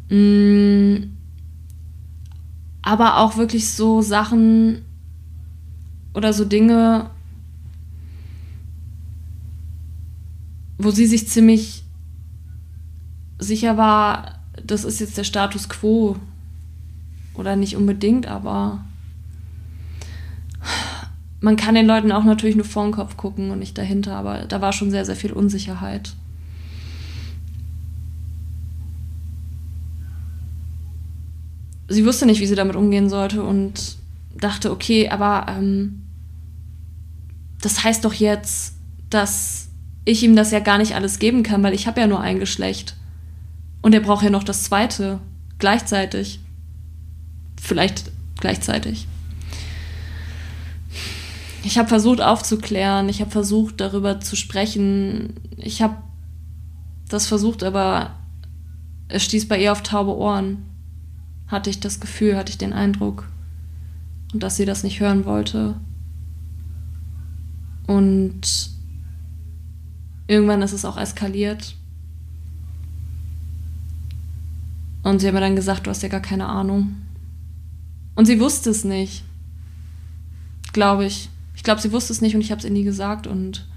[0.09, 1.03] Mm,
[2.83, 4.83] aber auch wirklich so Sachen
[6.13, 7.09] oder so Dinge,
[10.77, 11.83] wo sie sich ziemlich
[13.39, 16.17] sicher war, das ist jetzt der Status quo.
[17.35, 18.83] Oder nicht unbedingt, aber
[21.41, 24.45] man kann den Leuten auch natürlich nur vor den Kopf gucken und nicht dahinter, aber
[24.45, 26.13] da war schon sehr, sehr viel Unsicherheit.
[31.93, 33.97] Sie wusste nicht, wie sie damit umgehen sollte und
[34.35, 36.01] dachte, okay, aber ähm,
[37.61, 38.75] das heißt doch jetzt,
[39.09, 39.69] dass
[40.05, 42.39] ich ihm das ja gar nicht alles geben kann, weil ich habe ja nur ein
[42.39, 42.95] Geschlecht.
[43.81, 45.19] Und er braucht ja noch das zweite
[45.59, 46.39] gleichzeitig.
[47.61, 49.07] Vielleicht gleichzeitig
[51.63, 55.95] ich habe versucht aufzuklären, ich habe versucht darüber zu sprechen, ich habe
[57.07, 58.11] das versucht, aber
[59.07, 60.65] es stieß bei ihr auf taube Ohren.
[61.53, 63.29] Hatte ich das Gefühl, hatte ich den Eindruck.
[64.33, 65.75] Dass sie das nicht hören wollte.
[67.85, 68.71] Und
[70.25, 71.75] irgendwann ist es auch eskaliert.
[75.03, 76.95] Und sie hat mir dann gesagt, du hast ja gar keine Ahnung.
[78.15, 79.23] Und sie wusste es nicht.
[80.71, 81.29] Glaube ich.
[81.55, 83.67] Ich glaube, sie wusste es nicht und ich habe es ihr nie gesagt und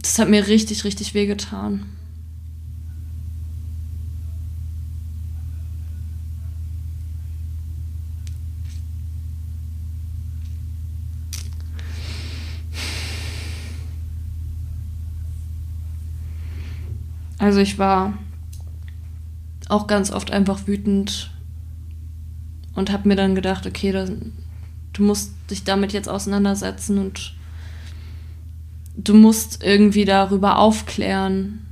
[0.00, 1.84] das hat mir richtig, richtig wehgetan.
[17.40, 18.18] Also ich war
[19.70, 21.30] auch ganz oft einfach wütend
[22.74, 24.12] und habe mir dann gedacht, okay, das,
[24.92, 27.34] du musst dich damit jetzt auseinandersetzen und
[28.94, 31.66] du musst irgendwie darüber aufklären.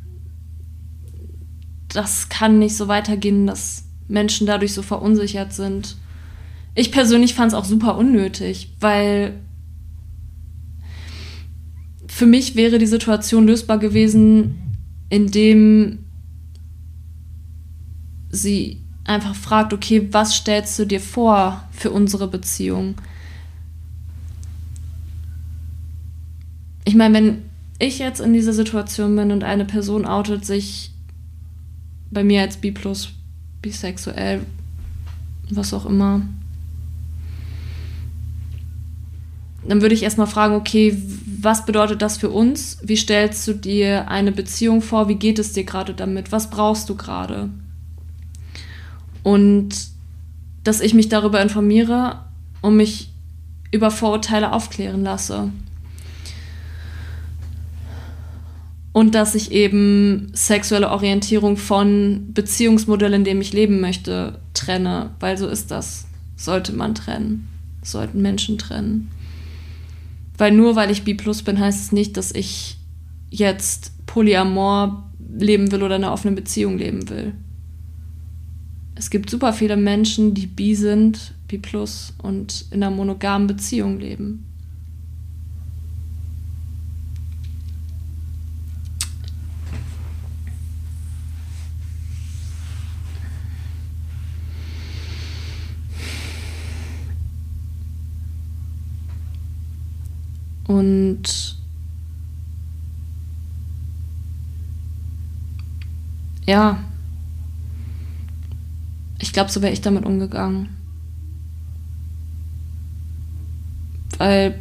[1.89, 5.97] Das kann nicht so weitergehen, dass Menschen dadurch so verunsichert sind.
[6.75, 9.35] Ich persönlich fand es auch super unnötig, weil
[12.07, 14.68] für mich wäre die Situation lösbar gewesen,
[15.09, 16.05] indem
[18.31, 22.95] sie einfach fragt, okay, was stellst du dir vor für unsere Beziehung?
[26.85, 27.43] Ich meine, wenn
[27.79, 30.93] ich jetzt in dieser Situation bin und eine Person outet sich
[32.11, 32.75] bei mir als B+,
[33.63, 34.41] bisexuell,
[35.51, 36.23] was auch immer,
[39.69, 40.97] dann würde ich erstmal fragen, okay,
[41.41, 42.79] was bedeutet das für uns?
[42.83, 45.09] Wie stellst du dir eine Beziehung vor?
[45.09, 46.33] Wie geht es dir gerade damit?
[46.33, 47.51] Was brauchst du gerade?
[49.23, 49.69] Und
[50.65, 52.25] dass ich mich darüber informiere
[52.63, 53.11] und mich
[53.71, 55.53] über Vorurteile aufklären lasse.
[58.93, 65.37] Und dass ich eben sexuelle Orientierung von Beziehungsmodell, in dem ich leben möchte, trenne, weil
[65.37, 66.07] so ist das.
[66.37, 67.49] Sollte man trennen.
[67.83, 69.11] Sollten Menschen trennen.
[70.39, 72.79] Weil nur weil ich B plus bin, heißt es nicht, dass ich
[73.29, 77.35] jetzt Polyamor leben will oder eine offene Beziehung leben will.
[78.95, 84.01] Es gibt super viele Menschen, die bi sind, B plus und in einer monogamen Beziehung
[84.01, 84.48] leben.
[100.69, 101.57] Und
[106.47, 106.79] ja,
[109.19, 110.69] ich glaube, so wäre ich damit umgegangen.
[114.19, 114.61] Weil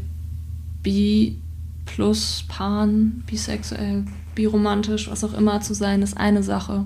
[0.82, 1.38] bi
[1.86, 6.86] plus pan, bisexuell, biromantisch, was auch immer zu sein, ist eine Sache.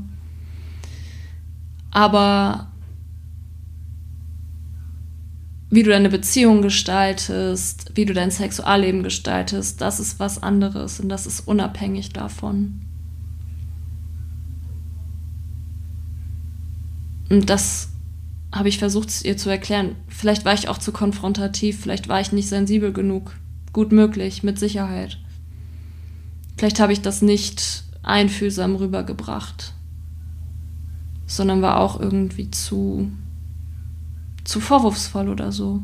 [1.92, 2.72] Aber
[5.72, 11.08] wie du deine Beziehung gestaltest, wie du dein Sexualleben gestaltest, das ist was anderes und
[11.08, 12.82] das ist unabhängig davon.
[17.30, 17.88] Und das
[18.52, 19.96] habe ich versucht, ihr zu erklären.
[20.10, 23.38] Vielleicht war ich auch zu konfrontativ, vielleicht war ich nicht sensibel genug.
[23.72, 25.18] Gut möglich, mit Sicherheit.
[26.58, 29.74] Vielleicht habe ich das nicht einfühlsam rübergebracht,
[31.26, 33.10] sondern war auch irgendwie zu
[34.44, 35.82] zu vorwurfsvoll oder so.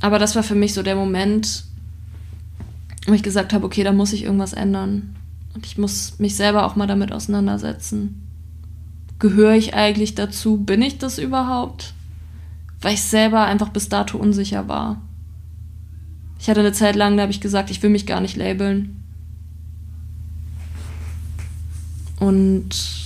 [0.00, 1.64] Aber das war für mich so der Moment,
[3.06, 5.16] wo ich gesagt habe, okay, da muss ich irgendwas ändern.
[5.54, 8.22] Und ich muss mich selber auch mal damit auseinandersetzen.
[9.18, 10.58] Gehöre ich eigentlich dazu?
[10.58, 11.94] Bin ich das überhaupt?
[12.80, 15.00] Weil ich selber einfach bis dato unsicher war.
[16.38, 19.02] Ich hatte eine Zeit lang, da habe ich gesagt, ich will mich gar nicht labeln.
[22.18, 22.96] Und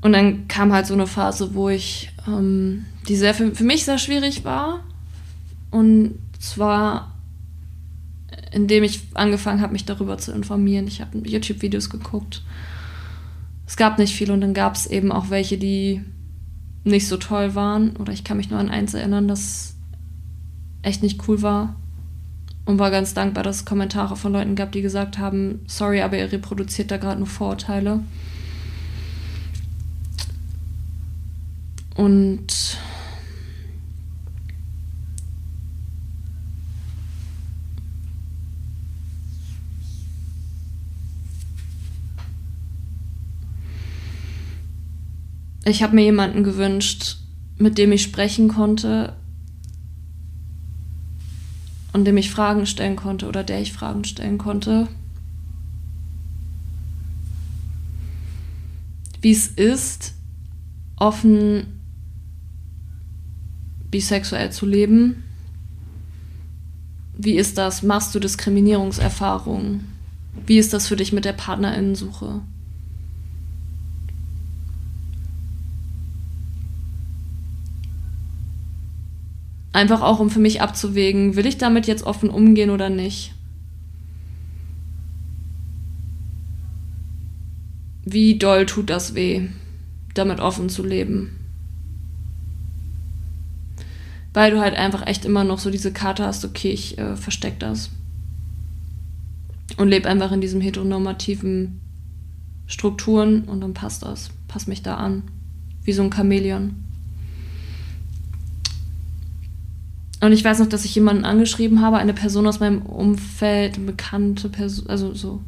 [0.00, 3.84] Und dann kam halt so eine Phase, wo ich, ähm, die sehr für, für mich
[3.84, 4.80] sehr schwierig war.
[5.70, 7.17] Und zwar
[8.52, 10.86] indem ich angefangen habe, mich darüber zu informieren.
[10.86, 12.42] Ich habe YouTube-Videos geguckt.
[13.66, 16.02] Es gab nicht viel und dann gab es eben auch welche, die
[16.84, 17.96] nicht so toll waren.
[17.96, 19.74] Oder ich kann mich nur an eins erinnern, das
[20.82, 21.76] echt nicht cool war.
[22.64, 26.18] Und war ganz dankbar, dass es Kommentare von Leuten gab, die gesagt haben, sorry, aber
[26.18, 28.00] ihr reproduziert da gerade nur Vorurteile.
[31.94, 32.78] Und
[45.70, 47.16] ich habe mir jemanden gewünscht,
[47.56, 49.14] mit dem ich sprechen konnte
[51.92, 54.88] und dem ich Fragen stellen konnte oder der ich Fragen stellen konnte.
[59.20, 60.14] wie es ist,
[60.96, 61.66] offen
[63.90, 65.24] bisexuell zu leben.
[67.16, 67.82] Wie ist das?
[67.82, 69.86] Machst du Diskriminierungserfahrungen?
[70.46, 72.40] Wie ist das für dich mit der Partnerinnensuche?
[79.78, 83.32] Einfach auch, um für mich abzuwägen, will ich damit jetzt offen umgehen oder nicht?
[88.04, 89.42] Wie doll tut das weh,
[90.14, 91.38] damit offen zu leben?
[94.34, 97.60] Weil du halt einfach echt immer noch so diese Karte hast, okay, ich äh, versteck
[97.60, 97.90] das.
[99.76, 101.80] Und lebe einfach in diesem heteronormativen
[102.66, 104.30] Strukturen und dann passt das.
[104.48, 105.22] Passt mich da an.
[105.84, 106.87] Wie so ein Chamäleon.
[110.20, 113.86] Und ich weiß noch, dass ich jemanden angeschrieben habe, eine Person aus meinem Umfeld, eine
[113.86, 115.40] bekannte Person, also so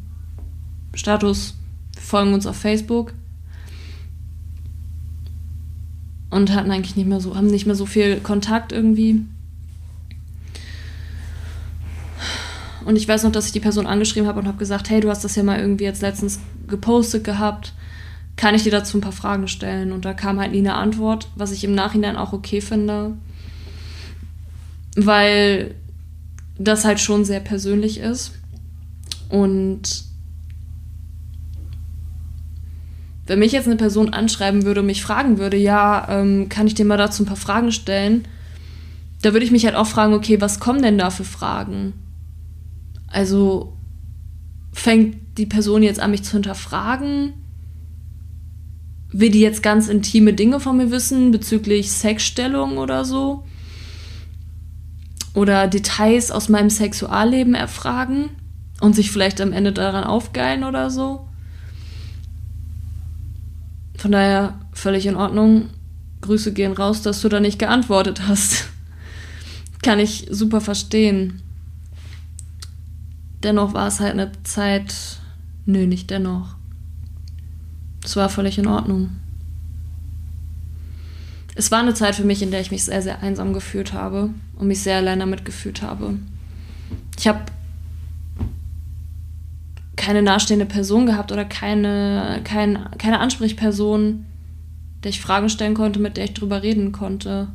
[0.95, 1.55] Status,
[1.95, 3.13] wir folgen uns auf Facebook.
[6.31, 9.23] Und hatten eigentlich nicht mehr so, haben nicht mehr so viel Kontakt irgendwie.
[12.85, 15.11] Und ich weiß noch, dass ich die Person angeschrieben habe und habe gesagt, hey, du
[15.11, 17.75] hast das ja mal irgendwie jetzt letztens gepostet gehabt.
[18.37, 19.91] Kann ich dir dazu ein paar Fragen stellen?
[19.91, 23.17] Und da kam halt nie eine Antwort, was ich im Nachhinein auch okay finde
[24.97, 25.75] weil
[26.59, 28.33] das halt schon sehr persönlich ist.
[29.29, 30.05] Und
[33.27, 36.75] wenn mich jetzt eine Person anschreiben würde und mich fragen würde, ja, ähm, kann ich
[36.75, 38.27] dir mal dazu ein paar Fragen stellen,
[39.23, 41.93] da würde ich mich halt auch fragen, okay, was kommen denn da für Fragen?
[43.07, 43.77] Also
[44.73, 47.35] fängt die Person jetzt an, mich zu hinterfragen?
[49.13, 53.45] Will die jetzt ganz intime Dinge von mir wissen bezüglich Sexstellung oder so?
[55.35, 58.31] Oder Details aus meinem Sexualleben erfragen
[58.81, 61.29] und sich vielleicht am Ende daran aufgeilen oder so.
[63.97, 65.69] Von daher völlig in Ordnung.
[66.23, 68.69] Grüße gehen raus, dass du da nicht geantwortet hast.
[69.83, 71.43] Kann ich super verstehen.
[73.43, 74.95] Dennoch war es halt eine Zeit.
[75.65, 76.57] Nö, nicht dennoch.
[78.05, 79.17] Es war völlig in Ordnung.
[81.55, 84.31] Es war eine Zeit für mich, in der ich mich sehr, sehr einsam gefühlt habe
[84.57, 86.15] und mich sehr allein damit gefühlt habe.
[87.19, 87.41] Ich habe
[89.97, 94.25] keine nahestehende Person gehabt oder keine, kein, keine Ansprechperson,
[95.03, 97.49] der ich Fragen stellen konnte, mit der ich drüber reden konnte.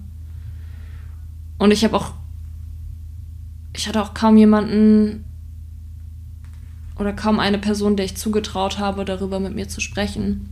[1.58, 2.14] Und ich habe auch,
[3.76, 5.26] ich hatte auch kaum jemanden
[6.98, 10.50] oder kaum eine Person, der ich zugetraut habe, darüber mit mir zu sprechen.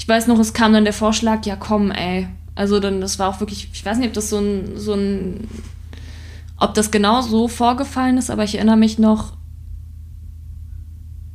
[0.00, 3.28] Ich weiß noch, es kam dann der Vorschlag, ja komm, ey, also dann, das war
[3.28, 5.46] auch wirklich, ich weiß nicht, ob das so ein, so ein,
[6.56, 9.36] ob das genau so vorgefallen ist, aber ich erinnere mich noch,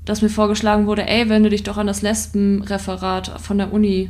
[0.04, 4.10] dass mir vorgeschlagen wurde, ey, wende dich doch an das Lesbenreferat von der Uni.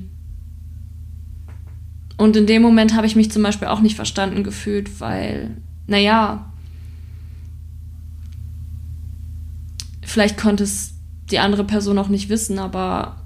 [2.16, 6.49] Und in dem Moment habe ich mich zum Beispiel auch nicht verstanden gefühlt, weil, naja,
[10.01, 10.93] vielleicht konnte es
[11.30, 13.24] die andere Person auch nicht wissen, aber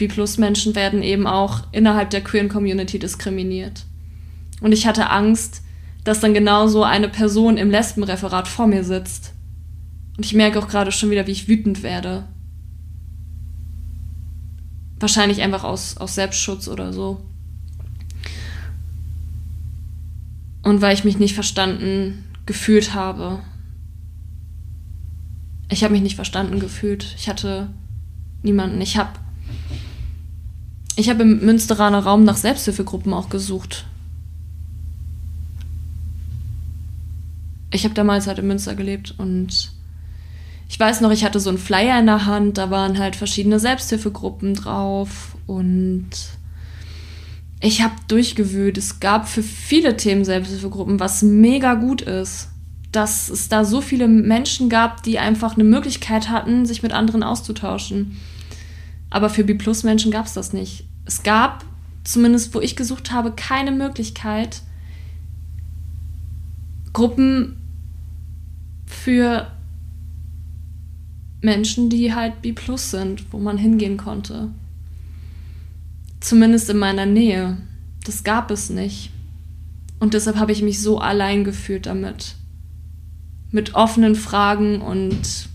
[0.00, 3.84] B-Plus-Menschen werden eben auch innerhalb der queeren Community diskriminiert.
[4.62, 5.62] Und ich hatte Angst,
[6.04, 9.34] dass dann genauso eine Person im Lesbenreferat vor mir sitzt.
[10.16, 12.24] Und ich merke auch gerade schon wieder, wie ich wütend werde.
[14.98, 17.20] Wahrscheinlich einfach aus, aus Selbstschutz oder so.
[20.62, 23.40] Und weil ich mich nicht verstanden gefühlt habe.
[25.68, 27.14] Ich habe mich nicht verstanden gefühlt.
[27.18, 27.68] Ich hatte
[28.42, 28.80] niemanden.
[28.80, 29.10] Ich habe
[30.96, 33.86] ich habe im Münsteraner Raum nach Selbsthilfegruppen auch gesucht.
[37.72, 39.72] Ich habe damals halt in Münster gelebt und
[40.68, 43.58] ich weiß noch, ich hatte so einen Flyer in der Hand, da waren halt verschiedene
[43.58, 46.10] Selbsthilfegruppen drauf und
[47.60, 48.78] ich habe durchgewühlt.
[48.78, 52.48] Es gab für viele Themen Selbsthilfegruppen, was mega gut ist.
[52.90, 57.22] Dass es da so viele Menschen gab, die einfach eine Möglichkeit hatten, sich mit anderen
[57.22, 58.16] auszutauschen.
[59.10, 61.64] Aber für B-Plus-Menschen gab es das nicht es gab,
[62.04, 64.62] zumindest wo ich gesucht habe, keine Möglichkeit,
[66.92, 67.56] Gruppen
[68.86, 69.50] für
[71.40, 74.50] Menschen, die halt B plus sind, wo man hingehen konnte.
[76.20, 77.56] Zumindest in meiner Nähe.
[78.04, 79.10] Das gab es nicht.
[79.98, 82.36] Und deshalb habe ich mich so allein gefühlt damit.
[83.50, 85.48] Mit offenen Fragen und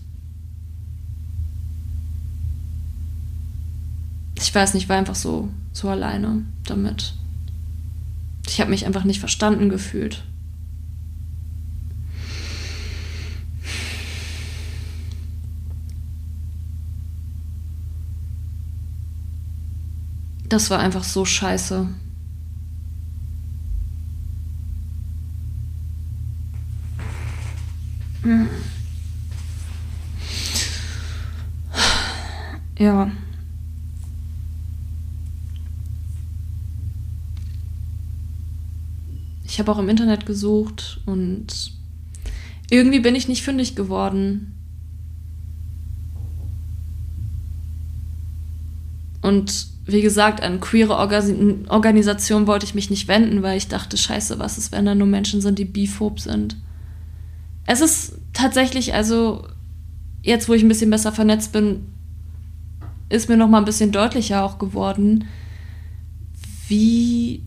[4.46, 7.14] ich weiß nicht, war einfach so, so alleine damit.
[8.46, 10.22] Ich habe mich einfach nicht verstanden gefühlt.
[20.48, 21.88] Das war einfach so scheiße.
[32.78, 33.10] Ja.
[39.56, 41.72] Ich habe auch im Internet gesucht und
[42.68, 44.52] irgendwie bin ich nicht fündig geworden.
[49.22, 53.96] Und wie gesagt, an queere Organ Organisation wollte ich mich nicht wenden, weil ich dachte,
[53.96, 56.58] scheiße, was ist, wenn da nur Menschen sind, die biphob sind.
[57.64, 59.48] Es ist tatsächlich, also
[60.22, 61.86] jetzt, wo ich ein bisschen besser vernetzt bin,
[63.08, 65.24] ist mir noch mal ein bisschen deutlicher auch geworden,
[66.68, 67.40] wie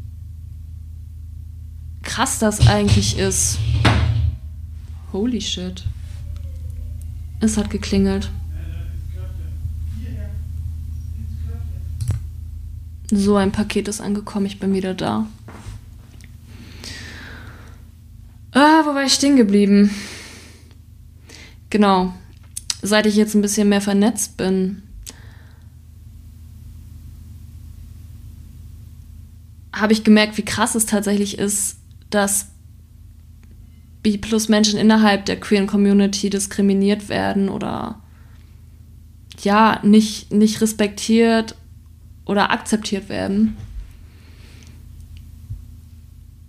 [2.10, 3.60] krass das eigentlich ist.
[5.14, 5.84] Holy shit.
[7.39, 8.32] Es hat geklingelt.
[13.12, 15.28] So, ein Paket ist angekommen, ich bin wieder da.
[18.51, 19.91] Ah, wo war ich stehen geblieben?
[21.70, 22.14] Genau.
[22.82, 24.82] Seit ich jetzt ein bisschen mehr vernetzt bin,
[29.72, 31.78] habe ich gemerkt, wie krass es tatsächlich ist,
[32.10, 32.47] dass
[34.03, 37.99] B-Plus-Menschen innerhalb der queeren Community diskriminiert werden oder
[39.41, 41.55] ja, nicht, nicht respektiert
[42.26, 43.57] oder akzeptiert werden.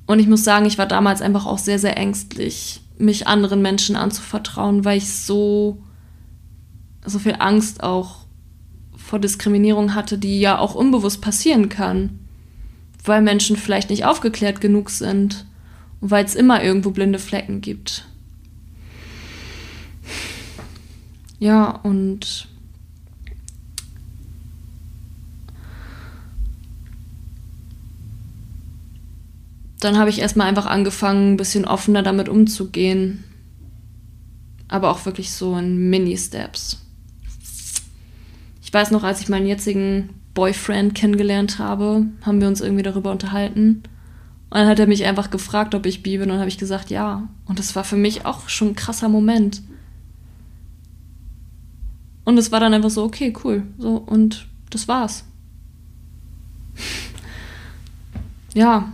[0.06, 3.96] Und ich muss sagen, ich war damals einfach auch sehr, sehr ängstlich, mich anderen Menschen
[3.96, 5.78] anzuvertrauen, weil ich so,
[7.04, 8.26] so viel Angst auch
[8.96, 12.18] vor Diskriminierung hatte, die ja auch unbewusst passieren kann,
[13.04, 15.46] weil Menschen vielleicht nicht aufgeklärt genug sind
[16.00, 18.06] weil es immer irgendwo blinde Flecken gibt.
[21.38, 22.48] Ja, und
[29.80, 33.24] dann habe ich erstmal einfach angefangen, ein bisschen offener damit umzugehen.
[34.68, 36.78] Aber auch wirklich so in Mini-Steps.
[38.62, 43.10] Ich weiß noch, als ich meinen jetzigen Boyfriend kennengelernt habe, haben wir uns irgendwie darüber
[43.10, 43.82] unterhalten.
[44.50, 46.58] Und dann hat er mich einfach gefragt, ob ich bi bin, und dann habe ich
[46.58, 47.28] gesagt, ja.
[47.46, 49.62] Und das war für mich auch schon ein krasser Moment.
[52.24, 53.62] Und es war dann einfach so, okay, cool.
[53.78, 55.24] So, und das war's.
[58.54, 58.92] ja.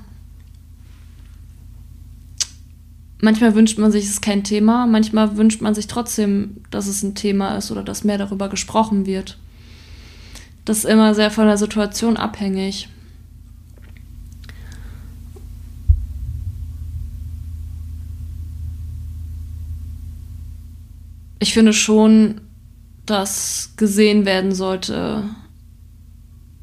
[3.23, 4.87] Manchmal wünscht man sich, es ist kein Thema.
[4.87, 9.07] Manchmal wünscht man sich trotzdem, dass es ein Thema ist oder dass mehr darüber gesprochen
[9.07, 9.39] wird.
[10.67, 12.91] Das ist immer sehr von der Situation abhängig.
[21.39, 22.41] Ich finde schon,
[23.05, 25.25] dass gesehen werden sollte,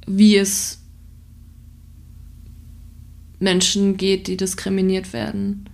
[0.07, 0.81] wie es
[3.39, 5.69] Menschen geht, die diskriminiert werden.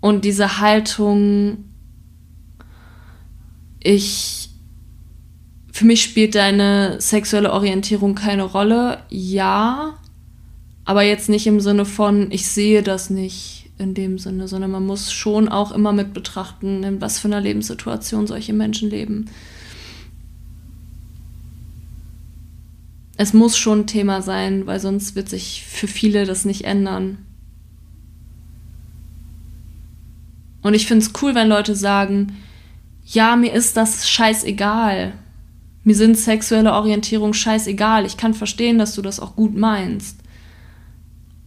[0.00, 1.64] Und diese Haltung,
[3.82, 4.50] ich,
[5.72, 9.98] für mich spielt deine sexuelle Orientierung keine Rolle, ja,
[10.84, 14.86] aber jetzt nicht im Sinne von, ich sehe das nicht in dem Sinne, sondern man
[14.86, 19.26] muss schon auch immer mit betrachten, in was für einer Lebenssituation solche Menschen leben.
[23.16, 27.18] Es muss schon ein Thema sein, weil sonst wird sich für viele das nicht ändern.
[30.62, 32.36] Und ich finde es cool, wenn Leute sagen,
[33.04, 35.12] ja, mir ist das scheißegal.
[35.84, 38.06] Mir sind sexuelle Orientierung scheißegal.
[38.06, 40.18] Ich kann verstehen, dass du das auch gut meinst.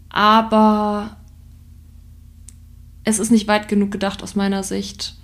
[0.10, 1.17] Aber
[3.08, 5.16] es ist nicht weit genug gedacht aus meiner Sicht.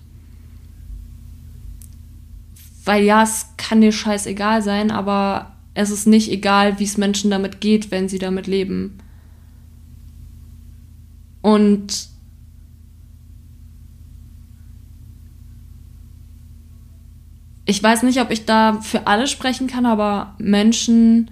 [2.85, 7.29] Weil ja, es kann dir scheißegal sein, aber es ist nicht egal, wie es Menschen
[7.29, 8.99] damit geht, wenn sie damit leben.
[11.41, 12.07] Und
[17.65, 21.31] ich weiß nicht, ob ich da für alle sprechen kann, aber Menschen,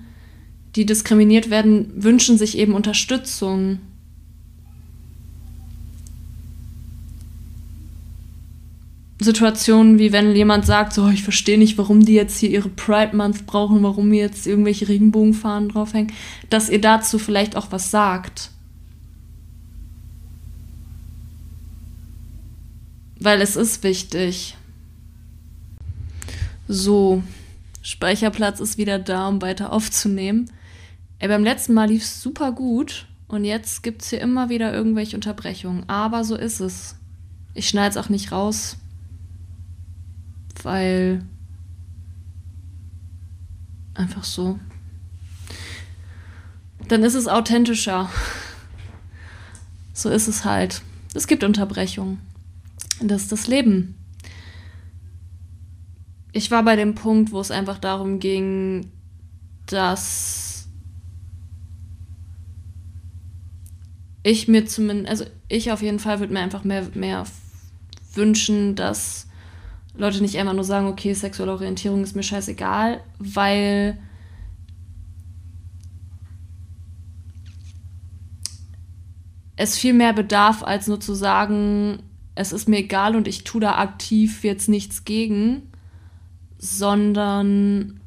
[0.76, 3.80] die diskriminiert werden, wünschen sich eben Unterstützung.
[9.24, 13.16] Situationen, wie wenn jemand sagt, so, ich verstehe nicht, warum die jetzt hier ihre Pride
[13.16, 16.12] Month brauchen, warum jetzt irgendwelche Regenbogenfahnen draufhängen,
[16.50, 18.50] dass ihr dazu vielleicht auch was sagt.
[23.20, 24.58] Weil es ist wichtig.
[26.68, 27.22] So,
[27.84, 30.50] Speicherplatz ist wieder da, um weiter aufzunehmen.
[31.20, 34.74] Ey, beim letzten Mal lief es super gut und jetzt gibt es hier immer wieder
[34.74, 35.88] irgendwelche Unterbrechungen.
[35.88, 36.96] Aber so ist es.
[37.54, 38.78] Ich schneide es auch nicht raus
[40.64, 41.24] weil
[43.94, 44.60] einfach so.
[46.88, 48.10] dann ist es authentischer.
[49.94, 50.82] So ist es halt.
[51.14, 52.20] Es gibt Unterbrechungen.
[53.02, 53.96] Das ist das Leben.
[56.34, 58.90] Ich war bei dem Punkt, wo es einfach darum ging,
[59.66, 60.68] dass
[64.24, 67.26] ich mir zumindest, also ich auf jeden Fall würde mir einfach mehr, mehr
[68.14, 69.28] wünschen, dass
[69.96, 73.98] Leute nicht einfach nur sagen, okay, sexuelle Orientierung ist mir scheißegal, weil
[79.56, 82.02] es viel mehr bedarf, als nur zu sagen,
[82.36, 85.72] es ist mir egal und ich tue da aktiv jetzt nichts gegen,
[86.58, 88.00] sondern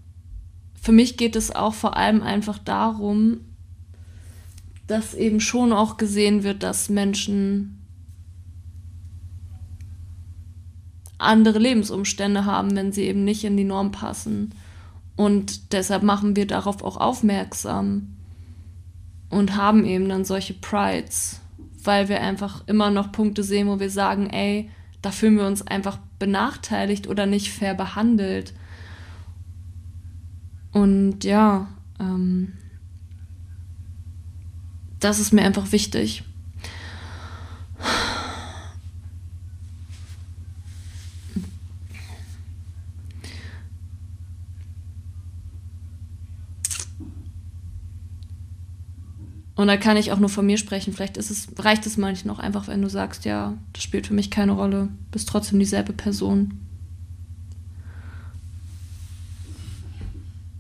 [0.81, 3.41] für mich geht es auch vor allem einfach darum,
[4.87, 7.84] dass eben schon auch gesehen wird, dass Menschen
[11.25, 14.55] andere Lebensumstände haben, wenn sie eben nicht in die Norm passen.
[15.17, 18.17] Und deshalb machen wir darauf auch aufmerksam
[19.31, 21.41] und haben eben dann solche Prides,
[21.83, 24.71] weil wir einfach immer noch Punkte sehen, wo wir sagen, ey,
[25.03, 28.55] da fühlen wir uns einfach benachteiligt oder nicht fair behandelt.
[30.73, 31.69] Und ja,
[32.01, 32.55] ähm,
[34.99, 36.25] das ist mir einfach wichtig.
[49.65, 50.93] Und da kann ich auch nur von mir sprechen.
[50.93, 54.13] Vielleicht ist es, reicht es manchmal noch einfach, wenn du sagst, ja, das spielt für
[54.13, 56.61] mich keine Rolle, bist trotzdem dieselbe Person.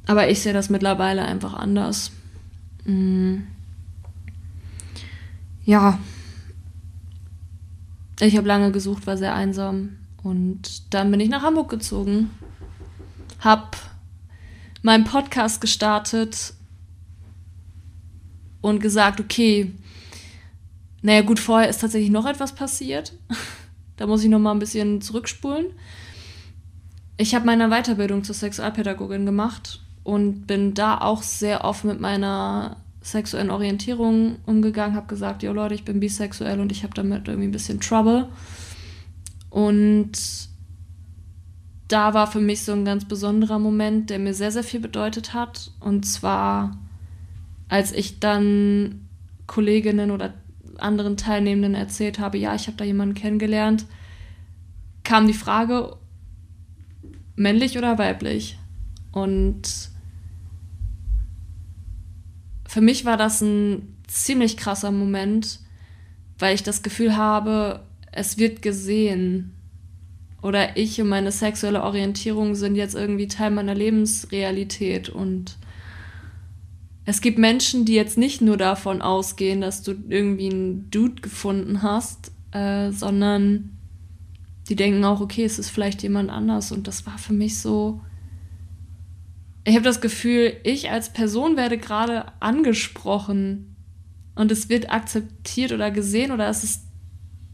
[0.06, 2.12] Aber ich sehe das mittlerweile einfach anders.
[2.86, 3.46] Mhm.
[5.66, 5.98] Ja.
[8.20, 9.98] Ich habe lange gesucht, war sehr einsam.
[10.22, 12.30] Und dann bin ich nach Hamburg gezogen.
[13.40, 13.76] Hab
[14.80, 16.54] meinen Podcast gestartet
[18.64, 19.70] und gesagt, okay,
[21.02, 23.12] naja gut, vorher ist tatsächlich noch etwas passiert.
[23.98, 25.66] da muss ich noch mal ein bisschen zurückspulen.
[27.18, 32.78] Ich habe meine Weiterbildung zur Sexualpädagogin gemacht und bin da auch sehr offen mit meiner
[33.02, 37.48] sexuellen Orientierung umgegangen, habe gesagt, ja Leute, ich bin bisexuell und ich habe damit irgendwie
[37.48, 38.30] ein bisschen Trouble.
[39.50, 40.12] Und
[41.88, 45.34] da war für mich so ein ganz besonderer Moment, der mir sehr, sehr viel bedeutet
[45.34, 45.70] hat.
[45.80, 46.78] Und zwar
[47.68, 49.08] als ich dann
[49.46, 50.34] Kolleginnen oder
[50.78, 53.86] anderen Teilnehmenden erzählt habe, ja, ich habe da jemanden kennengelernt,
[55.02, 55.96] kam die Frage,
[57.36, 58.58] männlich oder weiblich?
[59.12, 59.62] Und
[62.66, 65.60] für mich war das ein ziemlich krasser Moment,
[66.38, 69.52] weil ich das Gefühl habe, es wird gesehen.
[70.42, 75.56] Oder ich und meine sexuelle Orientierung sind jetzt irgendwie Teil meiner Lebensrealität und
[77.06, 81.82] es gibt Menschen, die jetzt nicht nur davon ausgehen, dass du irgendwie einen Dude gefunden
[81.82, 83.76] hast, äh, sondern
[84.68, 86.72] die denken auch, okay, es ist vielleicht jemand anders.
[86.72, 88.00] Und das war für mich so.
[89.64, 93.76] Ich habe das Gefühl, ich als Person werde gerade angesprochen
[94.34, 96.84] und es wird akzeptiert oder gesehen oder es ist,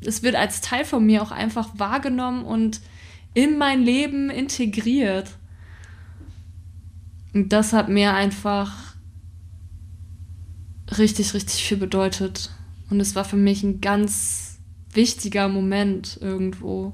[0.04, 2.80] es wird als Teil von mir auch einfach wahrgenommen und
[3.34, 5.30] in mein Leben integriert.
[7.32, 8.89] Und das hat mir einfach
[10.98, 12.50] richtig, richtig viel bedeutet.
[12.90, 14.58] Und es war für mich ein ganz
[14.92, 16.92] wichtiger Moment irgendwo.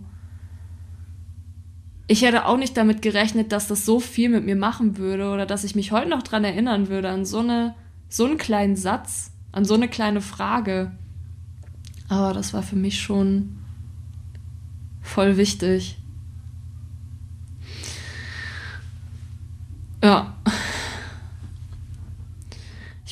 [2.06, 5.46] Ich hätte auch nicht damit gerechnet, dass das so viel mit mir machen würde oder
[5.46, 7.74] dass ich mich heute noch daran erinnern würde, an so, eine,
[8.08, 10.92] so einen kleinen Satz, an so eine kleine Frage.
[12.08, 13.58] Aber das war für mich schon
[15.02, 15.98] voll wichtig.
[20.02, 20.36] Ja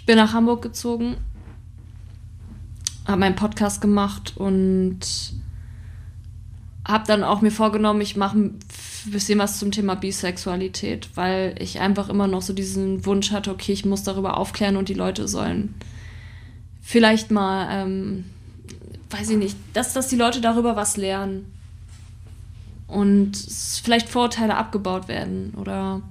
[0.04, 1.16] ich bin nach Hamburg gezogen,
[3.06, 5.00] habe meinen Podcast gemacht und
[6.86, 8.58] habe dann auch mir vorgenommen, ich mache ein
[9.06, 13.72] bisschen was zum Thema Bisexualität, weil ich einfach immer noch so diesen Wunsch hatte, okay,
[13.72, 15.74] ich muss darüber aufklären und die Leute sollen
[16.82, 18.26] vielleicht mal, ähm,
[19.08, 21.50] weiß ich nicht, dass, dass die Leute darüber was lernen
[22.88, 23.32] und
[23.82, 26.02] vielleicht Vorurteile abgebaut werden oder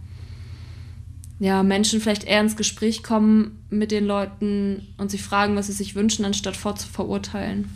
[1.40, 5.74] ja, Menschen vielleicht eher ins Gespräch kommen mit den Leuten und sie fragen, was sie
[5.74, 7.70] sich wünschen, anstatt vorzuverurteilen.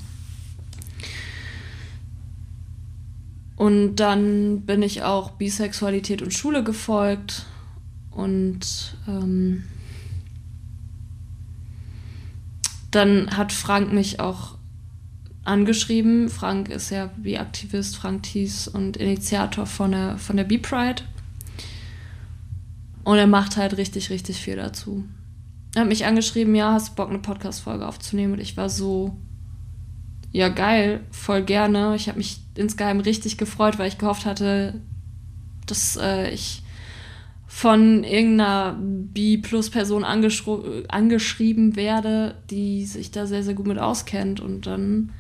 [3.56, 7.48] Und dann bin ich auch Bisexualität und Schule gefolgt
[8.12, 9.64] und ähm,
[12.92, 14.58] dann hat Frank mich auch
[15.44, 16.30] angeschrieben.
[16.30, 21.02] Frank ist ja wie Aktivist, Frank Thies und Initiator von der, von der B-Pride.
[23.08, 25.06] Und er macht halt richtig, richtig viel dazu.
[25.78, 28.34] hat mich angeschrieben, ja, hast du Bock, eine Podcast-Folge aufzunehmen?
[28.34, 29.16] Und ich war so,
[30.34, 31.96] ja, geil, voll gerne.
[31.96, 34.82] Ich habe mich insgeheim richtig gefreut, weil ich gehofft hatte,
[35.68, 36.64] dass äh, ich
[37.48, 44.42] von irgendeiner B-Plus-Person angeschrieben werde, die sich da sehr, sehr gut mit auskennt.
[44.42, 45.14] Und dann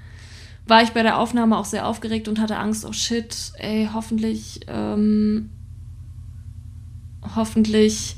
[0.65, 4.59] war ich bei der Aufnahme auch sehr aufgeregt und hatte Angst, oh shit, ey, hoffentlich,
[4.67, 5.51] ähm,
[7.35, 8.15] hoffentlich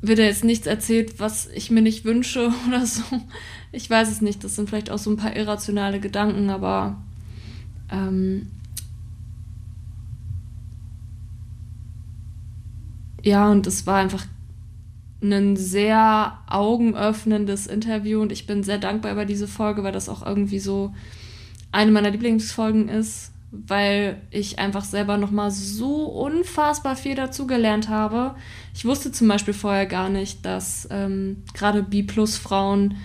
[0.00, 3.02] wird er jetzt nichts erzählt, was ich mir nicht wünsche oder so.
[3.72, 4.44] Ich weiß es nicht.
[4.44, 6.96] Das sind vielleicht auch so ein paar irrationale Gedanken, aber
[7.90, 8.50] ähm,
[13.22, 14.26] ja, und es war einfach
[15.22, 20.24] ein sehr augenöffnendes Interview und ich bin sehr dankbar über diese Folge, weil das auch
[20.24, 20.94] irgendwie so
[21.72, 23.32] eine meiner Lieblingsfolgen ist,
[23.66, 28.34] weil ich einfach selber nochmal so unfassbar viel dazugelernt habe.
[28.74, 32.96] Ich wusste zum Beispiel vorher gar nicht, dass ähm, gerade B-Plus-Frauen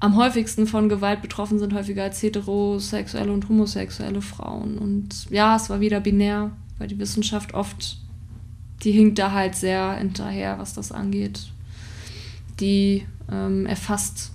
[0.00, 4.78] am häufigsten von Gewalt betroffen sind, häufiger als heterosexuelle und homosexuelle Frauen.
[4.78, 7.98] Und ja, es war wieder binär, weil die Wissenschaft oft
[8.84, 11.48] die hinkt da halt sehr hinterher, was das angeht.
[12.60, 14.32] Die ähm, erfasst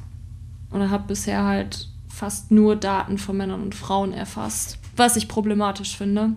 [0.71, 1.87] oder hat bisher halt
[2.19, 6.35] fast nur Daten von Männern und Frauen erfasst, was ich problematisch finde.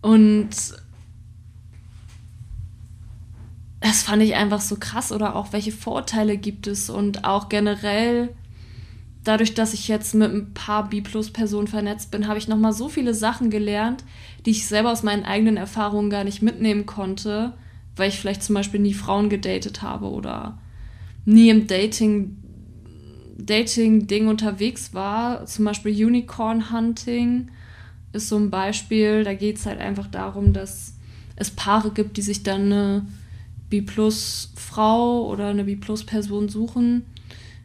[0.00, 0.50] Und
[3.80, 8.32] das fand ich einfach so krass oder auch welche Vorteile gibt es und auch generell
[9.24, 13.12] dadurch, dass ich jetzt mit ein paar B-Plus-Personen vernetzt bin, habe ich nochmal so viele
[13.12, 14.04] Sachen gelernt,
[14.46, 17.54] die ich selber aus meinen eigenen Erfahrungen gar nicht mitnehmen konnte,
[17.96, 20.58] weil ich vielleicht zum Beispiel nie Frauen gedatet habe oder
[21.24, 22.41] nie im Dating
[23.38, 25.46] Dating-Ding unterwegs war.
[25.46, 27.48] Zum Beispiel Unicorn Hunting
[28.12, 29.24] ist so ein Beispiel.
[29.24, 30.94] Da geht es halt einfach darum, dass
[31.36, 33.06] es Paare gibt, die sich dann eine
[33.70, 37.04] B-Plus-Frau oder eine B-Plus-Person suchen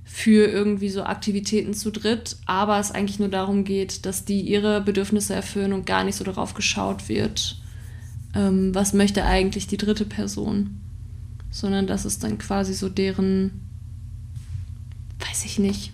[0.06, 4.80] für irgendwie so Aktivitäten zu dritt, aber es eigentlich nur darum geht, dass die ihre
[4.80, 7.62] Bedürfnisse erfüllen und gar nicht so darauf geschaut wird,
[8.34, 10.80] ähm, was möchte eigentlich die dritte Person,
[11.52, 13.67] sondern das ist dann quasi so deren,
[15.20, 15.92] weiß ich nicht,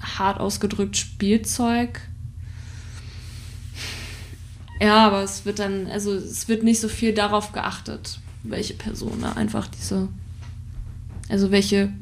[0.00, 2.00] hart ausgedrückt Spielzeug.
[4.80, 9.20] Ja, aber es wird dann, also es wird nicht so viel darauf geachtet, welche Person,
[9.20, 9.36] ne?
[9.36, 10.08] einfach diese
[11.28, 11.92] also welche,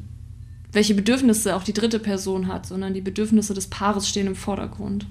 [0.71, 5.05] welche Bedürfnisse auch die dritte Person hat, sondern die Bedürfnisse des Paares stehen im Vordergrund.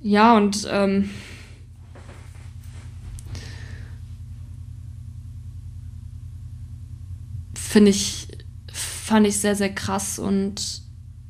[0.00, 1.10] Ja, und ähm,
[7.78, 8.26] finde ich,
[8.72, 10.18] fand ich sehr, sehr krass.
[10.18, 10.82] Und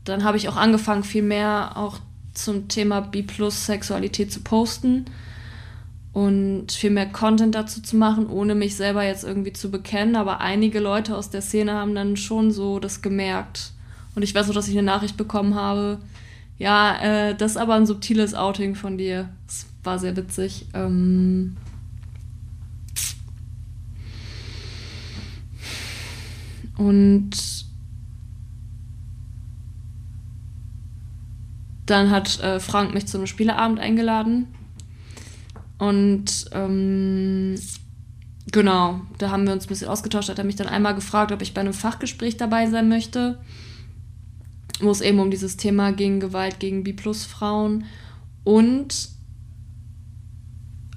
[0.04, 1.98] dann habe ich auch angefangen, viel mehr auch
[2.32, 5.04] zum Thema B-Plus-Sexualität zu posten
[6.14, 10.16] und viel mehr Content dazu zu machen, ohne mich selber jetzt irgendwie zu bekennen.
[10.16, 13.72] Aber einige Leute aus der Szene haben dann schon so das gemerkt.
[14.14, 15.98] Und ich weiß auch, dass ich eine Nachricht bekommen habe.
[16.56, 19.28] Ja, äh, das ist aber ein subtiles Outing von dir.
[19.46, 20.64] Das war sehr witzig.
[20.72, 21.58] Ähm
[26.78, 27.30] und
[31.84, 34.46] dann hat äh, Frank mich zu einem Spieleabend eingeladen
[35.78, 37.54] und ähm,
[38.50, 40.28] genau, da haben wir uns ein bisschen ausgetauscht.
[40.28, 43.38] Hat er mich dann einmal gefragt, ob ich bei einem Fachgespräch dabei sein möchte,
[44.80, 47.84] wo es eben um dieses Thema ging, Gewalt gegen B-Plus-Frauen
[48.44, 49.17] und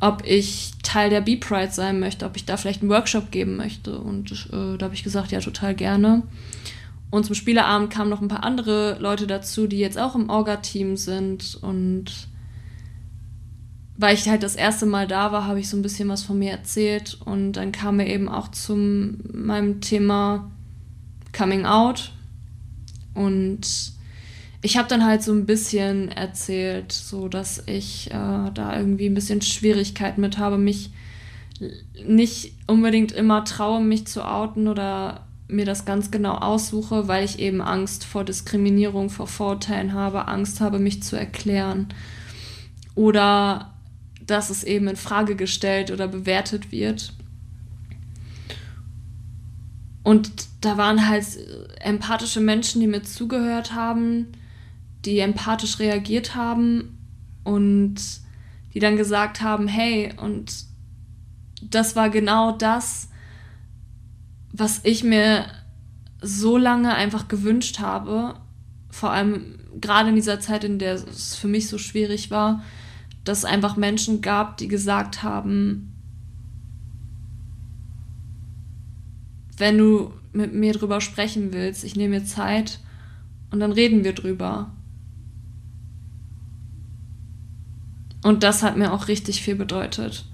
[0.02, 4.00] ob ich Teil der B-Pride sein möchte, ob ich da vielleicht einen Workshop geben möchte.
[4.00, 6.24] Und äh, da habe ich gesagt, ja, total gerne.
[7.12, 10.98] Und zum Spieleabend kamen noch ein paar andere Leute dazu, die jetzt auch im Orga-Team
[10.98, 12.28] sind und
[13.98, 16.40] weil ich halt das erste Mal da war, habe ich so ein bisschen was von
[16.40, 20.50] mir erzählt und dann kam er eben auch zu meinem Thema
[21.38, 22.12] Coming Out
[23.14, 23.62] und
[24.62, 29.16] ich habe dann halt so ein bisschen erzählt, so dass ich äh, da irgendwie ein
[29.16, 30.92] bisschen Schwierigkeiten mit habe, mich
[32.06, 37.40] nicht unbedingt immer traue, mich zu outen oder mir das ganz genau aussuche, weil ich
[37.40, 41.88] eben Angst vor Diskriminierung, vor Vorurteilen habe, Angst habe, mich zu erklären.
[42.96, 43.74] Oder
[44.26, 47.14] dass es eben in Frage gestellt oder bewertet wird.
[50.04, 50.32] Und
[50.62, 51.26] da waren halt
[51.80, 54.28] empathische Menschen, die mir zugehört haben,
[55.06, 56.98] die empathisch reagiert haben
[57.44, 57.96] und
[58.74, 60.66] die dann gesagt haben, hey, und
[61.62, 63.10] das war genau das,
[64.52, 65.46] was ich mir
[66.22, 68.36] so lange einfach gewünscht habe,
[68.90, 72.64] vor allem gerade in dieser Zeit, in der es für mich so schwierig war,
[73.24, 75.94] dass es einfach Menschen gab, die gesagt haben,
[79.58, 82.80] wenn du mit mir drüber sprechen willst, ich nehme mir Zeit
[83.52, 84.72] und dann reden wir drüber.
[88.24, 90.26] Und das hat mir auch richtig viel bedeutet.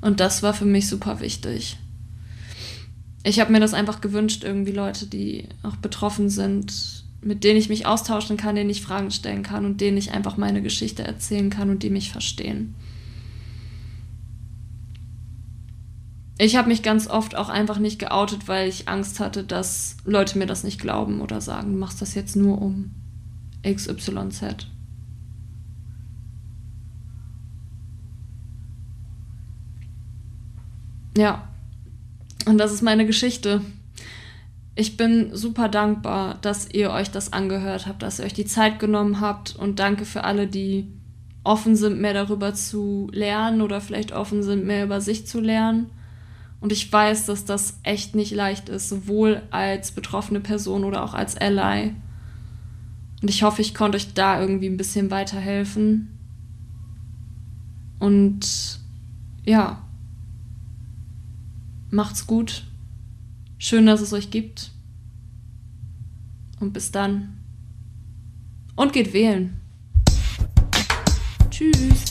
[0.00, 1.78] Und das war für mich super wichtig.
[3.24, 7.68] Ich habe mir das einfach gewünscht, irgendwie Leute, die auch betroffen sind, mit denen ich
[7.68, 11.50] mich austauschen kann, denen ich Fragen stellen kann und denen ich einfach meine Geschichte erzählen
[11.50, 12.74] kann und die mich verstehen.
[16.38, 20.36] Ich habe mich ganz oft auch einfach nicht geoutet, weil ich Angst hatte, dass Leute
[20.38, 22.90] mir das nicht glauben oder sagen, du machst das jetzt nur um
[23.64, 24.66] XYZ.
[31.16, 31.48] Ja,
[32.46, 33.60] und das ist meine Geschichte.
[34.74, 38.78] Ich bin super dankbar, dass ihr euch das angehört habt, dass ihr euch die Zeit
[38.78, 40.88] genommen habt und danke für alle, die
[41.44, 45.90] offen sind, mehr darüber zu lernen oder vielleicht offen sind, mehr über sich zu lernen.
[46.60, 51.12] Und ich weiß, dass das echt nicht leicht ist, sowohl als betroffene Person oder auch
[51.12, 51.94] als Ally.
[53.20, 56.16] Und ich hoffe, ich konnte euch da irgendwie ein bisschen weiterhelfen.
[57.98, 58.78] Und
[59.44, 59.82] ja,
[61.94, 62.64] Macht's gut.
[63.58, 64.70] Schön, dass es euch gibt.
[66.58, 67.36] Und bis dann.
[68.76, 69.60] Und geht wählen.
[71.50, 72.06] Tschüss.